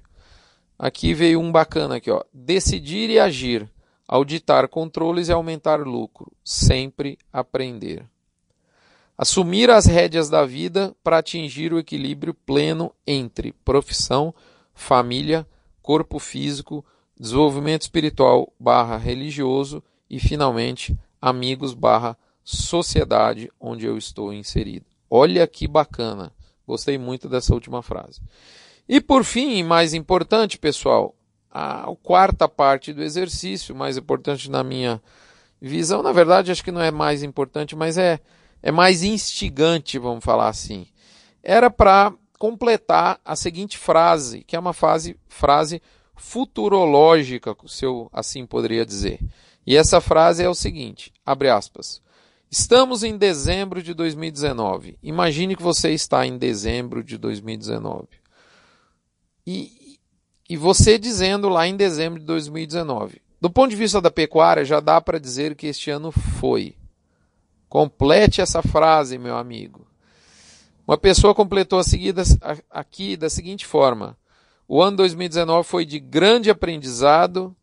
Aqui 0.78 1.14
veio 1.14 1.40
um 1.40 1.50
bacana 1.50 1.96
aqui, 1.96 2.10
ó. 2.10 2.22
Decidir 2.32 3.08
e 3.10 3.18
agir, 3.18 3.70
auditar 4.06 4.68
controles 4.68 5.28
e 5.28 5.32
aumentar 5.32 5.80
lucro, 5.80 6.32
sempre 6.44 7.18
aprender. 7.32 8.04
Assumir 9.16 9.70
as 9.70 9.86
rédeas 9.86 10.28
da 10.28 10.44
vida 10.44 10.94
para 11.02 11.18
atingir 11.18 11.72
o 11.72 11.78
equilíbrio 11.78 12.34
pleno 12.34 12.92
entre 13.06 13.52
profissão, 13.52 14.34
família, 14.80 15.46
corpo 15.82 16.18
físico, 16.18 16.84
desenvolvimento 17.18 17.82
espiritual 17.82 18.52
barra 18.58 18.96
religioso 18.96 19.82
e 20.08 20.18
finalmente 20.18 20.98
amigos 21.20 21.74
barra 21.74 22.16
sociedade 22.42 23.50
onde 23.60 23.84
eu 23.84 23.98
estou 23.98 24.32
inserido. 24.32 24.86
Olha 25.08 25.46
que 25.46 25.68
bacana. 25.68 26.32
Gostei 26.66 26.96
muito 26.96 27.28
dessa 27.28 27.52
última 27.52 27.82
frase. 27.82 28.22
E 28.88 29.00
por 29.00 29.22
fim, 29.22 29.56
e 29.56 29.62
mais 29.62 29.92
importante, 29.92 30.58
pessoal, 30.58 31.14
a, 31.50 31.86
quarta 32.02 32.48
parte 32.48 32.92
do 32.92 33.02
exercício, 33.02 33.76
mais 33.76 33.96
importante 33.96 34.50
na 34.50 34.64
minha 34.64 35.00
visão, 35.60 36.02
na 36.02 36.12
verdade, 36.12 36.50
acho 36.50 36.64
que 36.64 36.72
não 36.72 36.80
é 36.80 36.90
mais 36.90 37.22
importante, 37.22 37.76
mas 37.76 37.98
é, 37.98 38.18
é 38.62 38.72
mais 38.72 39.02
instigante, 39.02 39.98
vamos 39.98 40.24
falar 40.24 40.48
assim. 40.48 40.86
Era 41.42 41.70
para 41.70 42.14
completar 42.40 43.20
a 43.22 43.36
seguinte 43.36 43.76
frase, 43.76 44.42
que 44.44 44.56
é 44.56 44.58
uma 44.58 44.72
frase, 44.72 45.14
frase 45.28 45.82
futurológica, 46.16 47.54
se 47.66 47.84
eu 47.84 48.08
assim 48.10 48.46
poderia 48.46 48.86
dizer. 48.86 49.20
E 49.66 49.76
essa 49.76 50.00
frase 50.00 50.42
é 50.42 50.48
o 50.48 50.54
seguinte, 50.54 51.12
abre 51.24 51.50
aspas. 51.50 52.00
Estamos 52.50 53.04
em 53.04 53.18
dezembro 53.18 53.82
de 53.82 53.92
2019. 53.92 54.98
Imagine 55.02 55.54
que 55.54 55.62
você 55.62 55.90
está 55.90 56.26
em 56.26 56.38
dezembro 56.38 57.04
de 57.04 57.18
2019. 57.18 58.08
E, 59.46 59.98
e 60.48 60.56
você 60.56 60.98
dizendo 60.98 61.46
lá 61.50 61.68
em 61.68 61.76
dezembro 61.76 62.18
de 62.18 62.24
2019. 62.24 63.20
Do 63.38 63.50
ponto 63.50 63.68
de 63.68 63.76
vista 63.76 64.00
da 64.00 64.10
pecuária, 64.10 64.64
já 64.64 64.80
dá 64.80 64.98
para 64.98 65.20
dizer 65.20 65.54
que 65.54 65.66
este 65.66 65.90
ano 65.90 66.10
foi. 66.10 66.74
Complete 67.68 68.40
essa 68.40 68.62
frase, 68.62 69.18
meu 69.18 69.36
amigo. 69.36 69.89
Uma 70.90 70.98
pessoa 70.98 71.32
completou 71.32 71.78
a 71.78 71.84
seguida 71.84 72.24
aqui 72.68 73.16
da 73.16 73.30
seguinte 73.30 73.64
forma: 73.64 74.18
O 74.66 74.82
ano 74.82 74.96
2019 74.96 75.62
foi 75.62 75.84
de 75.84 76.00
grande 76.00 76.50
aprendizado, 76.50 77.54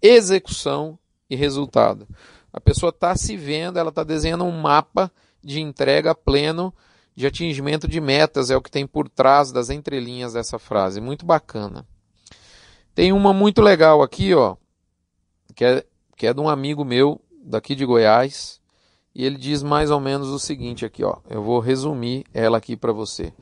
execução 0.00 0.96
e 1.28 1.34
resultado. 1.34 2.06
A 2.52 2.60
pessoa 2.60 2.90
está 2.90 3.16
se 3.16 3.36
vendo, 3.36 3.76
ela 3.76 3.88
está 3.88 4.04
desenhando 4.04 4.44
um 4.44 4.52
mapa 4.52 5.10
de 5.42 5.60
entrega 5.60 6.14
pleno 6.14 6.72
de 7.12 7.26
atingimento 7.26 7.88
de 7.88 8.00
metas, 8.00 8.52
é 8.52 8.56
o 8.56 8.62
que 8.62 8.70
tem 8.70 8.86
por 8.86 9.08
trás 9.08 9.50
das 9.50 9.68
entrelinhas 9.68 10.34
dessa 10.34 10.60
frase. 10.60 11.00
Muito 11.00 11.26
bacana. 11.26 11.84
Tem 12.94 13.12
uma 13.12 13.32
muito 13.32 13.60
legal 13.60 14.00
aqui, 14.00 14.32
ó, 14.32 14.54
que 15.56 15.64
é, 15.64 15.84
que 16.16 16.28
é 16.28 16.32
de 16.32 16.38
um 16.38 16.48
amigo 16.48 16.84
meu 16.84 17.20
daqui 17.44 17.74
de 17.74 17.84
Goiás, 17.84 18.60
e 19.14 19.24
ele 19.24 19.36
diz 19.36 19.62
mais 19.62 19.90
ou 19.90 20.00
menos 20.00 20.28
o 20.28 20.38
seguinte 20.38 20.84
aqui, 20.84 21.04
ó. 21.04 21.16
Eu 21.28 21.42
vou 21.42 21.60
resumir 21.60 22.24
ela 22.34 22.58
aqui 22.58 22.76
para 22.76 22.92
você. 22.92 23.32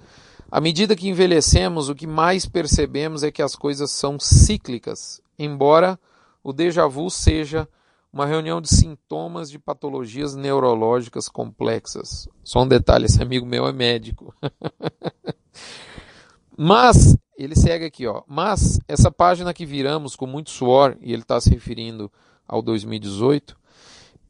À 0.50 0.61
medida 0.61 0.95
que 0.95 1.09
envelhecemos, 1.09 1.88
o 1.88 1.95
que 1.95 2.07
mais 2.07 2.45
percebemos 2.45 3.23
é 3.23 3.31
que 3.31 3.41
as 3.41 3.57
coisas 3.57 3.91
são 3.91 4.21
cíclicas, 4.21 5.23
embora 5.38 5.99
o 6.45 6.52
déjà 6.52 6.87
vu 6.87 7.09
seja 7.09 7.67
uma 8.12 8.26
reunião 8.26 8.61
de 8.61 8.69
sintomas 8.69 9.50
de 9.50 9.59
patologias 9.59 10.37
neurológicas 10.37 11.26
complexas. 11.26 12.29
Só 12.45 12.62
um 12.62 12.69
detalhe, 12.69 13.07
esse 13.07 13.23
amigo 13.23 13.47
meu 13.47 13.67
é 13.67 13.73
médico. 13.73 14.35
Mas, 16.55 17.17
ele 17.38 17.57
segue 17.57 17.87
aqui, 17.87 18.07
ó. 18.07 18.23
Mas, 18.26 18.79
essa 18.87 19.11
página 19.11 19.55
que 19.55 19.64
viramos 19.64 20.14
com 20.14 20.26
muito 20.26 20.50
suor, 20.50 20.99
e 21.00 21.14
ele 21.14 21.23
está 21.23 21.41
se 21.41 21.49
referindo 21.49 22.12
ao 22.47 22.61
2018, 22.61 23.57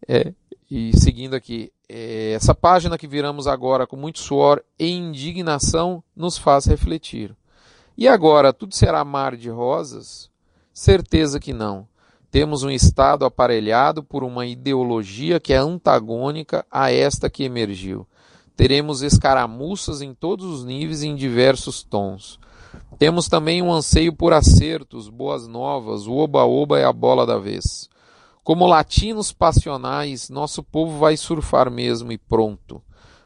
é, 0.06 0.32
e 0.74 0.98
seguindo 0.98 1.34
aqui, 1.34 1.70
é, 1.86 2.32
essa 2.32 2.54
página 2.54 2.96
que 2.96 3.06
viramos 3.06 3.46
agora 3.46 3.86
com 3.86 3.94
muito 3.94 4.20
suor 4.20 4.64
e 4.78 4.90
indignação 4.90 6.02
nos 6.16 6.38
faz 6.38 6.64
refletir. 6.64 7.36
E 7.94 8.08
agora, 8.08 8.54
tudo 8.54 8.74
será 8.74 9.04
mar 9.04 9.36
de 9.36 9.50
rosas? 9.50 10.30
Certeza 10.72 11.38
que 11.38 11.52
não. 11.52 11.86
Temos 12.30 12.62
um 12.62 12.70
Estado 12.70 13.26
aparelhado 13.26 14.02
por 14.02 14.24
uma 14.24 14.46
ideologia 14.46 15.38
que 15.38 15.52
é 15.52 15.58
antagônica 15.58 16.64
a 16.70 16.90
esta 16.90 17.28
que 17.28 17.44
emergiu. 17.44 18.06
Teremos 18.56 19.02
escaramuças 19.02 20.00
em 20.00 20.14
todos 20.14 20.46
os 20.46 20.64
níveis 20.64 21.02
e 21.02 21.08
em 21.08 21.14
diversos 21.14 21.82
tons. 21.82 22.40
Temos 22.98 23.28
também 23.28 23.60
um 23.60 23.70
anseio 23.70 24.14
por 24.14 24.32
acertos, 24.32 25.10
boas 25.10 25.46
novas, 25.46 26.06
o 26.06 26.14
oba-oba 26.14 26.78
é 26.78 26.84
a 26.86 26.92
bola 26.94 27.26
da 27.26 27.36
vez. 27.36 27.91
Como 28.44 28.66
latinos 28.66 29.32
passionais, 29.32 30.28
nosso 30.28 30.62
povo 30.62 30.98
vai 30.98 31.16
surfar 31.16 31.70
mesmo 31.70 32.10
e 32.10 32.18
pronto. 32.18 32.82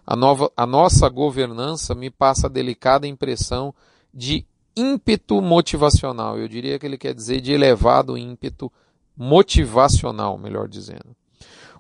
A, 0.07 0.15
nova, 0.15 0.53
a 0.57 0.67
nossa 0.67 1.09
governança 1.09 1.95
me 1.95 2.11
passa 2.11 2.47
a 2.47 2.51
delicada 2.51 3.07
impressão 3.07 3.75
de 4.13 4.47
ímpeto 4.77 5.41
motivacional. 5.41 6.39
Eu 6.39 6.47
diria 6.47 6.79
que 6.79 6.85
ele 6.85 6.99
quer 6.99 7.15
dizer 7.15 7.41
de 7.41 7.53
elevado 7.53 8.19
ímpeto 8.19 8.71
motivacional, 9.17 10.37
melhor 10.37 10.69
dizendo. 10.69 11.17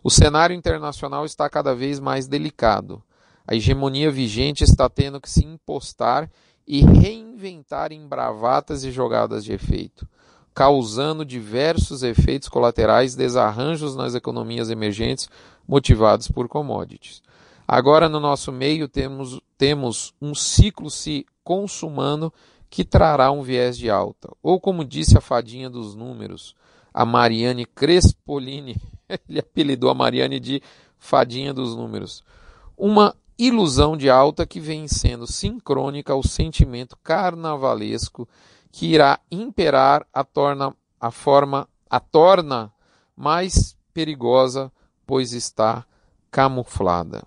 O 0.03 0.11
cenário 0.11 0.57
internacional 0.57 1.27
está 1.27 1.51
cada 1.51 1.75
vez 1.75 2.01
mais 2.01 2.27
delicado. 2.27 3.03
A 3.47 3.55
hegemonia 3.55 4.11
vigente 4.11 4.65
está 4.65 4.89
tendo 4.89 5.21
que 5.21 5.31
se 5.31 5.45
impostar 5.45 6.31
e 6.67 6.83
reinventar 6.83 7.93
em 7.93 8.09
bravatas 8.09 8.83
e 8.83 8.91
jogadas 8.91 9.45
de 9.45 9.53
efeito, 9.53 10.09
causando 10.57 11.23
diversos 11.23 12.03
efeitos 12.03 12.49
colaterais, 12.49 13.14
desarranjos 13.14 13.95
nas 13.95 14.14
economias 14.14 14.71
emergentes 14.71 15.29
motivados 15.69 16.29
por 16.29 16.49
commodities. 16.49 17.23
Agora, 17.69 18.09
no 18.09 18.19
nosso 18.19 18.51
meio, 18.51 18.88
temos, 18.88 19.38
temos 19.59 20.14
um 20.19 20.35
ciclo 20.35 20.88
se 20.88 21.27
consumando 21.45 22.33
que 22.71 22.87
trará 22.87 23.31
um 23.31 23.42
viés 23.42 23.77
de 23.77 23.90
alta. 23.90 24.31
Ou, 24.42 24.59
como 24.59 24.83
disse 24.83 25.19
a 25.19 25.21
fadinha 25.21 25.69
dos 25.69 25.95
números, 25.95 26.55
a 26.95 27.05
Mariane 27.05 27.66
Crespolini, 27.66 28.81
ele 29.29 29.40
apelidou 29.40 29.90
a 29.90 29.95
Mariane 29.95 30.40
de 30.40 30.62
fadinha 30.99 31.53
dos 31.53 31.77
números. 31.77 32.25
Uma 32.79 33.14
ilusão 33.38 33.95
de 33.95 34.09
alta 34.09 34.47
que 34.47 34.59
vem 34.59 34.88
sendo 34.88 35.27
sincrônica 35.27 36.14
ao 36.14 36.27
sentimento 36.27 36.97
carnavalesco 37.05 38.27
que 38.77 38.93
irá 38.93 39.19
imperar 39.31 40.07
a 40.12 40.23
torna 40.23 40.77
a 41.01 41.11
forma 41.11 41.67
a 41.89 41.99
torna 41.99 42.71
mais 43.17 43.75
perigosa, 43.95 44.71
pois 45.07 45.33
está 45.33 45.87
camuflada. 46.31 47.25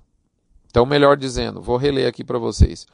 Então, 0.68 0.86
melhor 0.86 1.18
dizendo, 1.18 1.60
vou 1.60 1.76
reler 1.76 2.08
aqui 2.08 2.24
para 2.24 2.38
vocês. 2.38 2.86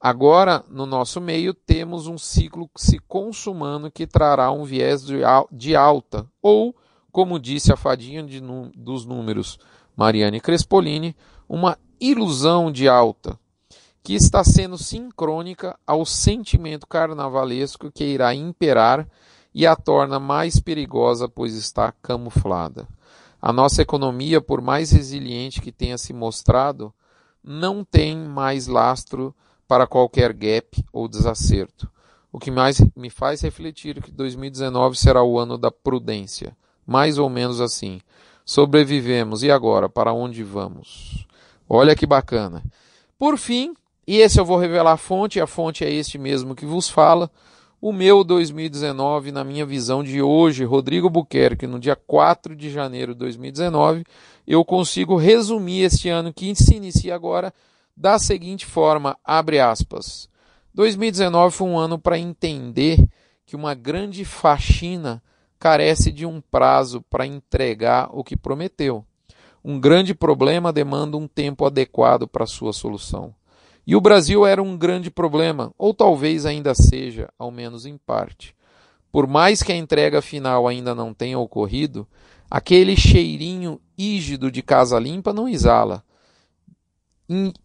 Agora, 0.00 0.64
no 0.70 0.86
nosso 0.86 1.20
meio, 1.20 1.52
temos 1.52 2.06
um 2.06 2.16
ciclo 2.16 2.70
se 2.74 2.98
consumando 3.00 3.90
que 3.90 4.06
trará 4.06 4.50
um 4.50 4.64
viés 4.64 5.04
de 5.52 5.76
alta, 5.76 6.26
ou, 6.40 6.74
como 7.12 7.38
disse 7.38 7.70
a 7.70 7.76
fadinha 7.76 8.22
de, 8.22 8.40
dos 8.74 9.04
números 9.04 9.58
Mariane 9.94 10.40
Crespolini, 10.40 11.14
uma 11.46 11.78
ilusão 12.00 12.72
de 12.72 12.88
alta, 12.88 13.38
que 14.06 14.14
está 14.14 14.44
sendo 14.44 14.78
sincrônica 14.78 15.76
ao 15.84 16.06
sentimento 16.06 16.86
carnavalesco 16.86 17.90
que 17.90 18.04
irá 18.04 18.32
imperar 18.32 19.04
e 19.52 19.66
a 19.66 19.74
torna 19.74 20.20
mais 20.20 20.60
perigosa, 20.60 21.28
pois 21.28 21.54
está 21.54 21.90
camuflada. 21.90 22.86
A 23.42 23.52
nossa 23.52 23.82
economia, 23.82 24.40
por 24.40 24.60
mais 24.60 24.92
resiliente 24.92 25.60
que 25.60 25.72
tenha 25.72 25.98
se 25.98 26.12
mostrado, 26.12 26.94
não 27.42 27.82
tem 27.82 28.16
mais 28.16 28.68
lastro 28.68 29.34
para 29.66 29.88
qualquer 29.88 30.32
gap 30.32 30.84
ou 30.92 31.08
desacerto. 31.08 31.90
O 32.30 32.38
que 32.38 32.52
mais 32.52 32.80
me 32.94 33.10
faz 33.10 33.40
refletir 33.40 34.00
que 34.00 34.12
2019 34.12 34.96
será 34.96 35.24
o 35.24 35.36
ano 35.36 35.58
da 35.58 35.72
prudência. 35.72 36.56
Mais 36.86 37.18
ou 37.18 37.28
menos 37.28 37.60
assim. 37.60 38.00
Sobrevivemos 38.44 39.42
e 39.42 39.50
agora? 39.50 39.88
Para 39.88 40.12
onde 40.12 40.44
vamos? 40.44 41.26
Olha 41.68 41.96
que 41.96 42.06
bacana. 42.06 42.62
Por 43.18 43.36
fim, 43.36 43.74
e 44.06 44.18
esse 44.18 44.38
eu 44.38 44.44
vou 44.44 44.56
revelar 44.56 44.92
a 44.92 44.96
fonte, 44.96 45.40
a 45.40 45.46
fonte 45.46 45.84
é 45.84 45.90
este 45.90 46.16
mesmo 46.16 46.54
que 46.54 46.64
vos 46.64 46.88
fala. 46.88 47.30
O 47.80 47.92
meu 47.92 48.24
2019, 48.24 49.32
na 49.32 49.44
minha 49.44 49.66
visão 49.66 50.02
de 50.02 50.22
hoje, 50.22 50.64
Rodrigo 50.64 51.10
Buquerque, 51.10 51.66
no 51.66 51.78
dia 51.78 51.96
4 51.96 52.54
de 52.54 52.70
janeiro 52.70 53.12
de 53.12 53.18
2019, 53.18 54.04
eu 54.46 54.64
consigo 54.64 55.16
resumir 55.16 55.82
este 55.82 56.08
ano 56.08 56.32
que 56.32 56.54
se 56.54 56.76
inicia 56.76 57.14
agora 57.14 57.52
da 57.96 58.18
seguinte 58.18 58.64
forma, 58.64 59.18
abre 59.24 59.58
aspas. 59.58 60.28
2019 60.74 61.54
foi 61.54 61.68
um 61.68 61.78
ano 61.78 61.98
para 61.98 62.18
entender 62.18 63.04
que 63.44 63.56
uma 63.56 63.74
grande 63.74 64.24
faxina 64.24 65.22
carece 65.58 66.12
de 66.12 66.26
um 66.26 66.40
prazo 66.40 67.02
para 67.08 67.26
entregar 67.26 68.08
o 68.12 68.22
que 68.22 68.36
prometeu. 68.36 69.04
Um 69.64 69.80
grande 69.80 70.14
problema 70.14 70.72
demanda 70.72 71.16
um 71.16 71.26
tempo 71.26 71.64
adequado 71.64 72.28
para 72.28 72.46
sua 72.46 72.72
solução. 72.72 73.34
E 73.86 73.94
o 73.94 74.00
Brasil 74.00 74.44
era 74.44 74.62
um 74.62 74.76
grande 74.76 75.10
problema, 75.10 75.72
ou 75.78 75.94
talvez 75.94 76.44
ainda 76.44 76.74
seja, 76.74 77.28
ao 77.38 77.50
menos 77.50 77.86
em 77.86 77.96
parte. 77.96 78.54
Por 79.12 79.26
mais 79.26 79.62
que 79.62 79.70
a 79.70 79.76
entrega 79.76 80.20
final 80.20 80.66
ainda 80.66 80.94
não 80.94 81.14
tenha 81.14 81.38
ocorrido, 81.38 82.06
aquele 82.50 82.96
cheirinho 82.96 83.80
ígido 83.96 84.50
de 84.50 84.60
casa 84.60 84.98
limpa 84.98 85.32
não 85.32 85.48
exala. 85.48 86.04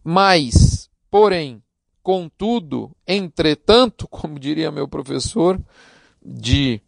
Mas, 0.04 0.88
porém, 1.10 1.62
contudo, 2.02 2.90
entretanto, 3.06 4.06
como 4.08 4.38
diria 4.38 4.70
meu 4.70 4.86
professor 4.86 5.60
de 6.24 6.80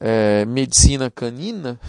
é, 0.00 0.44
medicina 0.44 1.10
canina, 1.10 1.80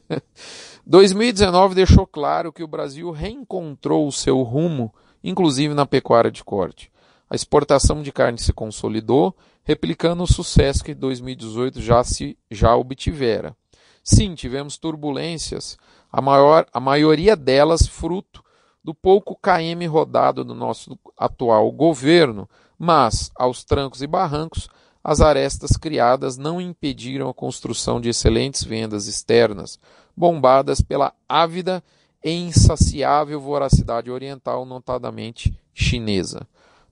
2019 0.84 1.74
deixou 1.74 2.06
claro 2.06 2.52
que 2.52 2.62
o 2.62 2.68
Brasil 2.68 3.10
reencontrou 3.10 4.06
o 4.06 4.12
seu 4.12 4.42
rumo, 4.42 4.92
inclusive 5.22 5.74
na 5.74 5.86
pecuária 5.86 6.30
de 6.30 6.44
corte. 6.44 6.90
A 7.28 7.34
exportação 7.34 8.02
de 8.02 8.12
carne 8.12 8.38
se 8.38 8.52
consolidou, 8.52 9.34
replicando 9.64 10.22
o 10.22 10.26
sucesso 10.26 10.84
que 10.84 10.94
2018 10.94 11.82
já 11.82 12.04
se 12.04 12.38
já 12.50 12.74
obtivera. 12.76 13.56
Sim, 14.02 14.34
tivemos 14.36 14.78
turbulências, 14.78 15.76
a, 16.12 16.22
maior, 16.22 16.66
a 16.72 16.78
maioria 16.78 17.34
delas 17.34 17.86
fruto 17.86 18.44
do 18.82 18.94
pouco 18.94 19.36
KM 19.36 19.84
rodado 19.88 20.44
do 20.44 20.54
nosso 20.54 20.96
atual 21.18 21.72
governo, 21.72 22.48
mas, 22.78 23.32
aos 23.34 23.64
trancos 23.64 24.00
e 24.00 24.06
barrancos, 24.06 24.68
as 25.02 25.20
arestas 25.20 25.76
criadas 25.76 26.36
não 26.36 26.60
impediram 26.60 27.28
a 27.28 27.34
construção 27.34 28.00
de 28.00 28.08
excelentes 28.08 28.62
vendas 28.62 29.08
externas, 29.08 29.78
bombadas 30.16 30.80
pela 30.80 31.12
ávida 31.28 31.82
e 32.26 32.32
insaciável 32.32 33.40
voracidade 33.40 34.10
oriental, 34.10 34.66
notadamente 34.66 35.56
chinesa. 35.72 36.44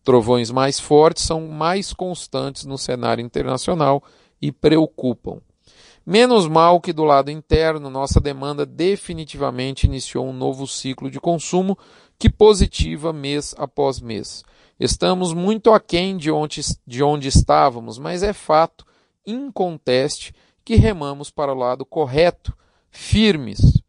Trovões 0.04 0.48
mais 0.48 0.78
fortes 0.78 1.24
são 1.24 1.48
mais 1.48 1.92
constantes 1.92 2.64
no 2.64 2.78
cenário 2.78 3.20
internacional 3.20 4.00
e 4.40 4.52
preocupam. 4.52 5.40
Menos 6.06 6.46
mal 6.46 6.80
que 6.80 6.92
do 6.92 7.02
lado 7.02 7.32
interno, 7.32 7.90
nossa 7.90 8.20
demanda 8.20 8.64
definitivamente 8.64 9.86
iniciou 9.86 10.24
um 10.24 10.32
novo 10.32 10.68
ciclo 10.68 11.10
de 11.10 11.18
consumo 11.18 11.76
que 12.16 12.30
positiva 12.30 13.12
mês 13.12 13.56
após 13.58 14.00
mês. 14.00 14.44
Estamos 14.78 15.32
muito 15.32 15.72
aquém 15.72 16.16
de 16.16 16.30
onde, 16.30 16.60
de 16.86 17.02
onde 17.02 17.26
estávamos, 17.26 17.98
mas 17.98 18.22
é 18.22 18.32
fato, 18.32 18.86
inconteste, 19.26 20.32
que 20.64 20.76
remamos 20.76 21.28
para 21.28 21.52
o 21.52 21.58
lado 21.58 21.84
correto, 21.84 22.56
firmes. 22.88 23.82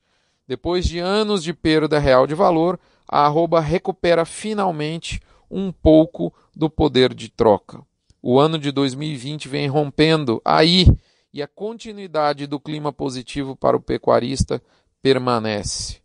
Depois 0.47 0.85
de 0.85 0.99
anos 0.99 1.43
de 1.43 1.53
perda 1.53 1.97
real 1.97 2.27
de 2.27 2.35
valor, 2.35 2.79
a 3.07 3.25
arroba 3.25 3.59
recupera 3.59 4.25
finalmente 4.25 5.21
um 5.49 5.71
pouco 5.71 6.33
do 6.55 6.69
poder 6.69 7.13
de 7.13 7.29
troca. 7.29 7.81
O 8.21 8.39
ano 8.39 8.57
de 8.57 8.71
2020 8.71 9.47
vem 9.47 9.67
rompendo 9.67 10.41
aí 10.43 10.87
e 11.33 11.41
a 11.41 11.47
continuidade 11.47 12.47
do 12.47 12.59
clima 12.59 12.91
positivo 12.93 13.55
para 13.55 13.77
o 13.77 13.81
pecuarista 13.81 14.61
permanece. 15.01 15.97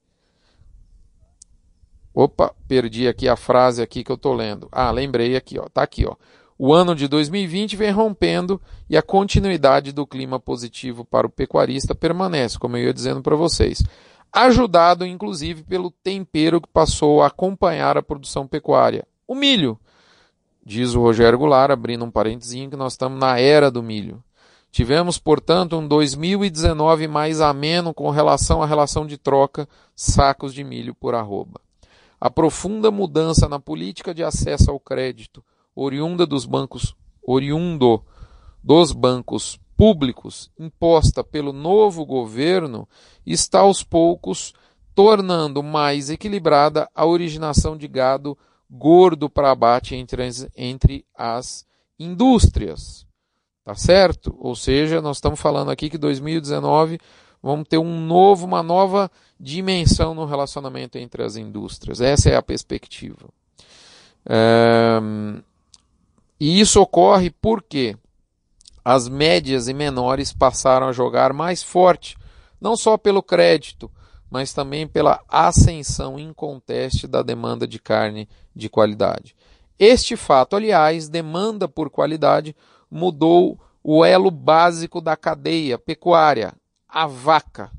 Opa, 2.13 2.55
perdi 2.67 3.07
aqui 3.07 3.29
a 3.29 3.37
frase 3.37 3.81
aqui 3.81 4.03
que 4.03 4.11
eu 4.11 4.17
estou 4.17 4.35
lendo. 4.35 4.69
Ah, 4.73 4.91
lembrei 4.91 5.37
aqui, 5.37 5.59
ó. 5.59 5.69
Tá 5.69 5.83
aqui, 5.83 6.05
ó. 6.05 6.17
O 6.59 6.75
ano 6.75 6.95
de 6.95 7.09
2020 7.09 7.77
vem 7.77 7.91
rompendo 7.91 8.61
e 8.89 8.97
a 8.97 9.03
continuidade 9.03 9.93
do 9.93 10.07
clima 10.07 10.39
positivo 10.39 11.05
para 11.05 11.27
o 11.27 11.31
pecuarista 11.31 11.95
permanece, 11.95 12.59
como 12.59 12.77
eu 12.77 12.85
ia 12.85 12.93
dizendo 12.93 13.23
para 13.23 13.37
vocês. 13.37 13.83
Ajudado, 14.33 15.05
inclusive, 15.05 15.63
pelo 15.65 15.91
tempero 15.91 16.61
que 16.61 16.69
passou 16.69 17.23
a 17.23 17.27
acompanhar 17.27 17.97
a 17.97 18.03
produção 18.03 18.47
pecuária. 18.47 19.07
O 19.27 19.35
milho. 19.35 19.79
Diz 20.65 20.95
o 20.95 21.01
Rogério 21.01 21.39
Goulart, 21.39 21.71
abrindo 21.71 22.05
um 22.05 22.11
parentezinho, 22.11 22.71
que 22.71 22.77
nós 22.77 22.93
estamos 22.93 23.19
na 23.19 23.39
era 23.41 23.71
do 23.71 23.83
milho. 23.83 24.23
Tivemos, 24.71 25.19
portanto, 25.19 25.77
um 25.77 25.87
2019 25.87 27.09
mais 27.09 27.41
ameno 27.41 27.93
com 27.93 28.09
relação 28.11 28.63
à 28.63 28.67
relação 28.67 29.05
de 29.05 29.19
troca 29.19 29.69
sacos 29.97 30.55
de 30.55 30.63
milho 30.63 30.95
por 30.95 31.15
arroba. 31.15 31.61
A 32.21 32.31
profunda 32.31 32.91
mudança 32.91 33.49
na 33.49 33.59
política 33.59 34.15
de 34.15 34.23
acesso 34.23 34.71
ao 34.71 34.79
crédito, 34.79 35.43
oriunda 35.75 36.25
dos 36.25 36.47
bancos, 36.47 36.95
oriundo 37.21 38.05
dos 38.63 38.93
bancos 38.93 39.59
públicos, 39.81 40.51
imposta 40.59 41.25
pelo 41.25 41.55
novo 41.55 42.05
governo, 42.05 42.87
está 43.25 43.61
aos 43.61 43.83
poucos 43.83 44.53
tornando 44.95 45.63
mais 45.63 46.11
equilibrada 46.11 46.87
a 46.95 47.07
originação 47.07 47.79
de 47.79 47.89
gado 47.89 48.37
gordo 48.71 49.31
para 49.31 49.51
abate 49.51 49.95
entre 49.95 50.23
as, 50.23 50.47
entre 50.55 51.07
as 51.17 51.65
indústrias. 51.99 53.07
Tá 53.65 53.75
certo? 53.75 54.37
Ou 54.39 54.55
seja, 54.55 55.01
nós 55.01 55.17
estamos 55.17 55.41
falando 55.41 55.71
aqui 55.71 55.89
que 55.89 55.97
2019 55.97 57.01
vamos 57.43 57.67
ter 57.67 57.79
um 57.79 58.05
novo, 58.05 58.45
uma 58.45 58.63
nova 58.63 59.11
dimensão 59.41 60.13
no 60.13 60.27
relacionamento 60.27 60.99
entre 60.99 61.23
as 61.23 61.37
indústrias. 61.37 62.03
Essa 62.03 62.29
é 62.29 62.37
a 62.37 62.43
perspectiva. 62.43 63.31
É... 64.29 65.01
E 66.39 66.61
isso 66.61 66.83
ocorre 66.83 67.31
porque 67.31 67.97
as 68.85 69.09
médias 69.09 69.69
e 69.69 69.75
menores 69.75 70.33
passaram 70.33 70.89
a 70.89 70.93
jogar 70.93 71.33
mais 71.33 71.63
forte, 71.63 72.17
não 72.61 72.77
só 72.77 72.97
pelo 72.97 73.23
crédito, 73.23 73.91
mas 74.31 74.53
também 74.53 74.87
pela 74.87 75.21
ascensão 75.29 76.19
inconteste 76.19 77.07
da 77.07 77.23
demanda 77.23 77.67
de 77.67 77.79
carne 77.79 78.29
de 78.55 78.69
qualidade. 78.69 79.35
Este 79.79 80.17
fato, 80.17 80.57
aliás, 80.57 81.09
demanda 81.09 81.67
por 81.67 81.91
qualidade, 81.91 82.55
mudou 82.91 83.59
o 83.83 84.05
elo 84.05 84.31
básico 84.31 85.01
da 85.01 85.17
cadeia 85.17 85.79
pecuária, 85.79 86.53
a 86.89 87.07
vaca. 87.07 87.71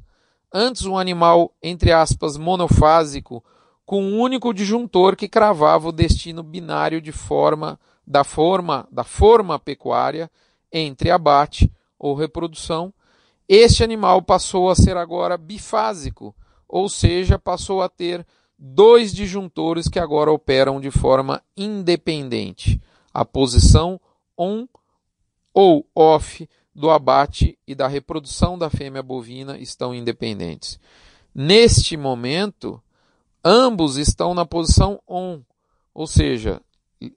Antes 0.53 0.85
um 0.85 0.97
animal, 0.97 1.53
entre 1.61 1.91
aspas, 1.91 2.37
monofásico, 2.37 3.43
com 3.85 4.03
um 4.03 4.19
único 4.19 4.53
disjuntor 4.53 5.15
que 5.15 5.27
cravava 5.27 5.89
o 5.89 5.91
destino 5.91 6.43
binário 6.43 7.01
de 7.01 7.11
forma 7.11 7.79
da 8.05 8.23
forma 8.23 8.87
da 8.91 9.03
forma 9.03 9.59
pecuária 9.59 10.29
entre 10.71 11.09
abate 11.11 11.71
ou 11.97 12.15
reprodução. 12.15 12.93
Este 13.47 13.83
animal 13.83 14.21
passou 14.21 14.69
a 14.69 14.75
ser 14.75 14.95
agora 14.97 15.37
bifásico, 15.37 16.35
ou 16.67 16.87
seja, 16.87 17.37
passou 17.37 17.81
a 17.81 17.89
ter 17.89 18.25
dois 18.57 19.13
disjuntores 19.13 19.87
que 19.87 19.99
agora 19.99 20.31
operam 20.31 20.79
de 20.79 20.91
forma 20.91 21.41
independente. 21.57 22.79
A 23.13 23.25
posição 23.25 23.99
on 24.37 24.67
ou 25.53 25.85
off 25.93 26.47
do 26.73 26.89
abate 26.89 27.57
e 27.67 27.75
da 27.75 27.87
reprodução 27.87 28.57
da 28.57 28.69
fêmea 28.69 29.03
bovina 29.03 29.57
estão 29.57 29.93
independentes. 29.93 30.79
Neste 31.33 31.97
momento, 31.97 32.81
ambos 33.43 33.97
estão 33.97 34.33
na 34.33 34.45
posição 34.45 35.01
on, 35.07 35.41
ou 35.93 36.07
seja, 36.07 36.61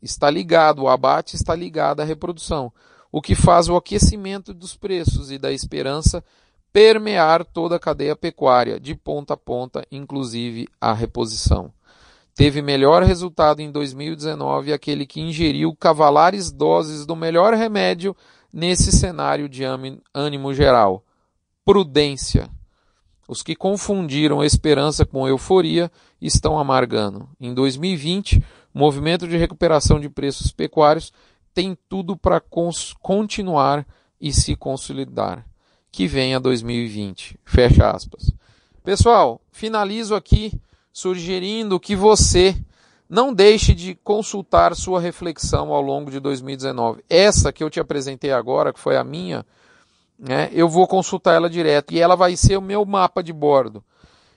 está 0.02 0.30
ligado, 0.30 0.82
o 0.82 0.88
abate 0.88 1.36
está 1.36 1.54
ligado 1.54 2.00
à 2.00 2.04
reprodução, 2.04 2.72
o 3.14 3.22
que 3.22 3.36
faz 3.36 3.68
o 3.68 3.76
aquecimento 3.76 4.52
dos 4.52 4.74
preços 4.74 5.30
e 5.30 5.38
da 5.38 5.52
esperança 5.52 6.20
permear 6.72 7.44
toda 7.44 7.76
a 7.76 7.78
cadeia 7.78 8.16
pecuária, 8.16 8.80
de 8.80 8.92
ponta 8.92 9.34
a 9.34 9.36
ponta, 9.36 9.86
inclusive 9.88 10.66
a 10.80 10.92
reposição. 10.92 11.72
Teve 12.34 12.60
melhor 12.60 13.04
resultado 13.04 13.60
em 13.60 13.70
2019 13.70 14.72
aquele 14.72 15.06
que 15.06 15.20
ingeriu 15.20 15.76
cavalares 15.76 16.50
doses 16.50 17.06
do 17.06 17.14
melhor 17.14 17.54
remédio 17.54 18.16
nesse 18.52 18.90
cenário 18.90 19.48
de 19.48 19.62
ânimo 20.12 20.52
geral: 20.52 21.04
prudência. 21.64 22.50
Os 23.28 23.44
que 23.44 23.54
confundiram 23.54 24.42
esperança 24.42 25.06
com 25.06 25.28
euforia 25.28 25.88
estão 26.20 26.58
amargando. 26.58 27.28
Em 27.40 27.54
2020, 27.54 28.42
o 28.74 28.78
movimento 28.80 29.28
de 29.28 29.36
recuperação 29.36 30.00
de 30.00 30.08
preços 30.08 30.50
pecuários 30.50 31.12
tem 31.54 31.78
tudo 31.88 32.16
para 32.16 32.42
continuar 33.00 33.86
e 34.20 34.32
se 34.32 34.56
consolidar 34.56 35.46
que 35.90 36.08
venha 36.08 36.40
2020. 36.40 37.38
Fecha 37.44 37.88
aspas. 37.88 38.32
Pessoal, 38.82 39.40
finalizo 39.52 40.14
aqui 40.14 40.52
sugerindo 40.92 41.78
que 41.78 41.94
você 41.94 42.56
não 43.08 43.32
deixe 43.32 43.72
de 43.72 43.94
consultar 43.94 44.74
sua 44.74 45.00
reflexão 45.00 45.72
ao 45.72 45.80
longo 45.80 46.10
de 46.10 46.18
2019. 46.18 47.04
Essa 47.08 47.52
que 47.52 47.62
eu 47.62 47.70
te 47.70 47.78
apresentei 47.78 48.32
agora, 48.32 48.72
que 48.72 48.80
foi 48.80 48.96
a 48.96 49.04
minha, 49.04 49.46
né, 50.18 50.50
eu 50.52 50.68
vou 50.68 50.86
consultar 50.88 51.34
ela 51.34 51.48
direto 51.48 51.94
e 51.94 52.00
ela 52.00 52.16
vai 52.16 52.36
ser 52.36 52.56
o 52.56 52.62
meu 52.62 52.84
mapa 52.84 53.22
de 53.22 53.32
bordo. 53.32 53.84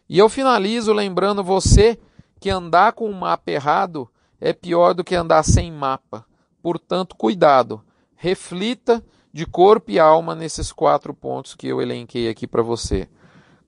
E 0.08 0.18
eu 0.20 0.30
finalizo 0.30 0.94
lembrando 0.94 1.44
você 1.44 2.00
que 2.40 2.50
andar 2.50 2.94
com 2.94 3.10
um 3.10 3.14
mapa 3.14 3.52
errado 3.52 4.08
é 4.40 4.54
pior 4.54 4.94
do 4.94 5.04
que 5.04 5.16
andar 5.16 5.44
sem 5.44 5.72
mapa. 5.72 6.26
Portanto, 6.62 7.16
cuidado. 7.16 7.82
Reflita 8.16 9.04
de 9.32 9.46
corpo 9.46 9.92
e 9.92 10.00
alma 10.00 10.34
nesses 10.34 10.72
quatro 10.72 11.14
pontos 11.14 11.54
que 11.54 11.68
eu 11.68 11.82
elenquei 11.82 12.30
aqui 12.30 12.48
para 12.48 12.64
você. 12.64 13.08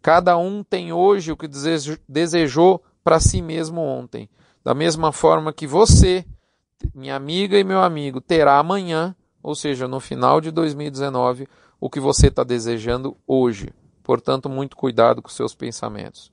Cada 0.01 0.37
um 0.37 0.63
tem 0.63 0.91
hoje 0.93 1.31
o 1.31 1.37
que 1.37 1.47
desejou 2.07 2.83
para 3.03 3.19
si 3.19 3.41
mesmo 3.41 3.81
ontem. 3.81 4.29
Da 4.63 4.73
mesma 4.73 5.11
forma 5.11 5.53
que 5.53 5.67
você, 5.67 6.25
minha 6.93 7.15
amiga 7.15 7.57
e 7.57 7.63
meu 7.63 7.81
amigo, 7.81 8.19
terá 8.19 8.57
amanhã, 8.57 9.15
ou 9.43 9.55
seja, 9.55 9.87
no 9.87 9.99
final 9.99 10.41
de 10.41 10.51
2019, 10.51 11.47
o 11.79 11.89
que 11.89 11.99
você 11.99 12.27
está 12.27 12.43
desejando 12.43 13.15
hoje. 13.27 13.73
Portanto, 14.03 14.49
muito 14.49 14.75
cuidado 14.75 15.21
com 15.21 15.29
seus 15.29 15.53
pensamentos. 15.53 16.31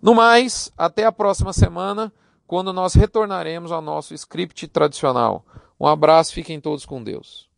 No 0.00 0.14
mais, 0.14 0.72
até 0.78 1.04
a 1.04 1.12
próxima 1.12 1.52
semana, 1.52 2.12
quando 2.46 2.72
nós 2.72 2.94
retornaremos 2.94 3.70
ao 3.70 3.82
nosso 3.82 4.14
script 4.14 4.66
tradicional. 4.68 5.44
Um 5.80 5.86
abraço, 5.86 6.34
fiquem 6.34 6.60
todos 6.60 6.84
com 6.84 7.02
Deus. 7.02 7.49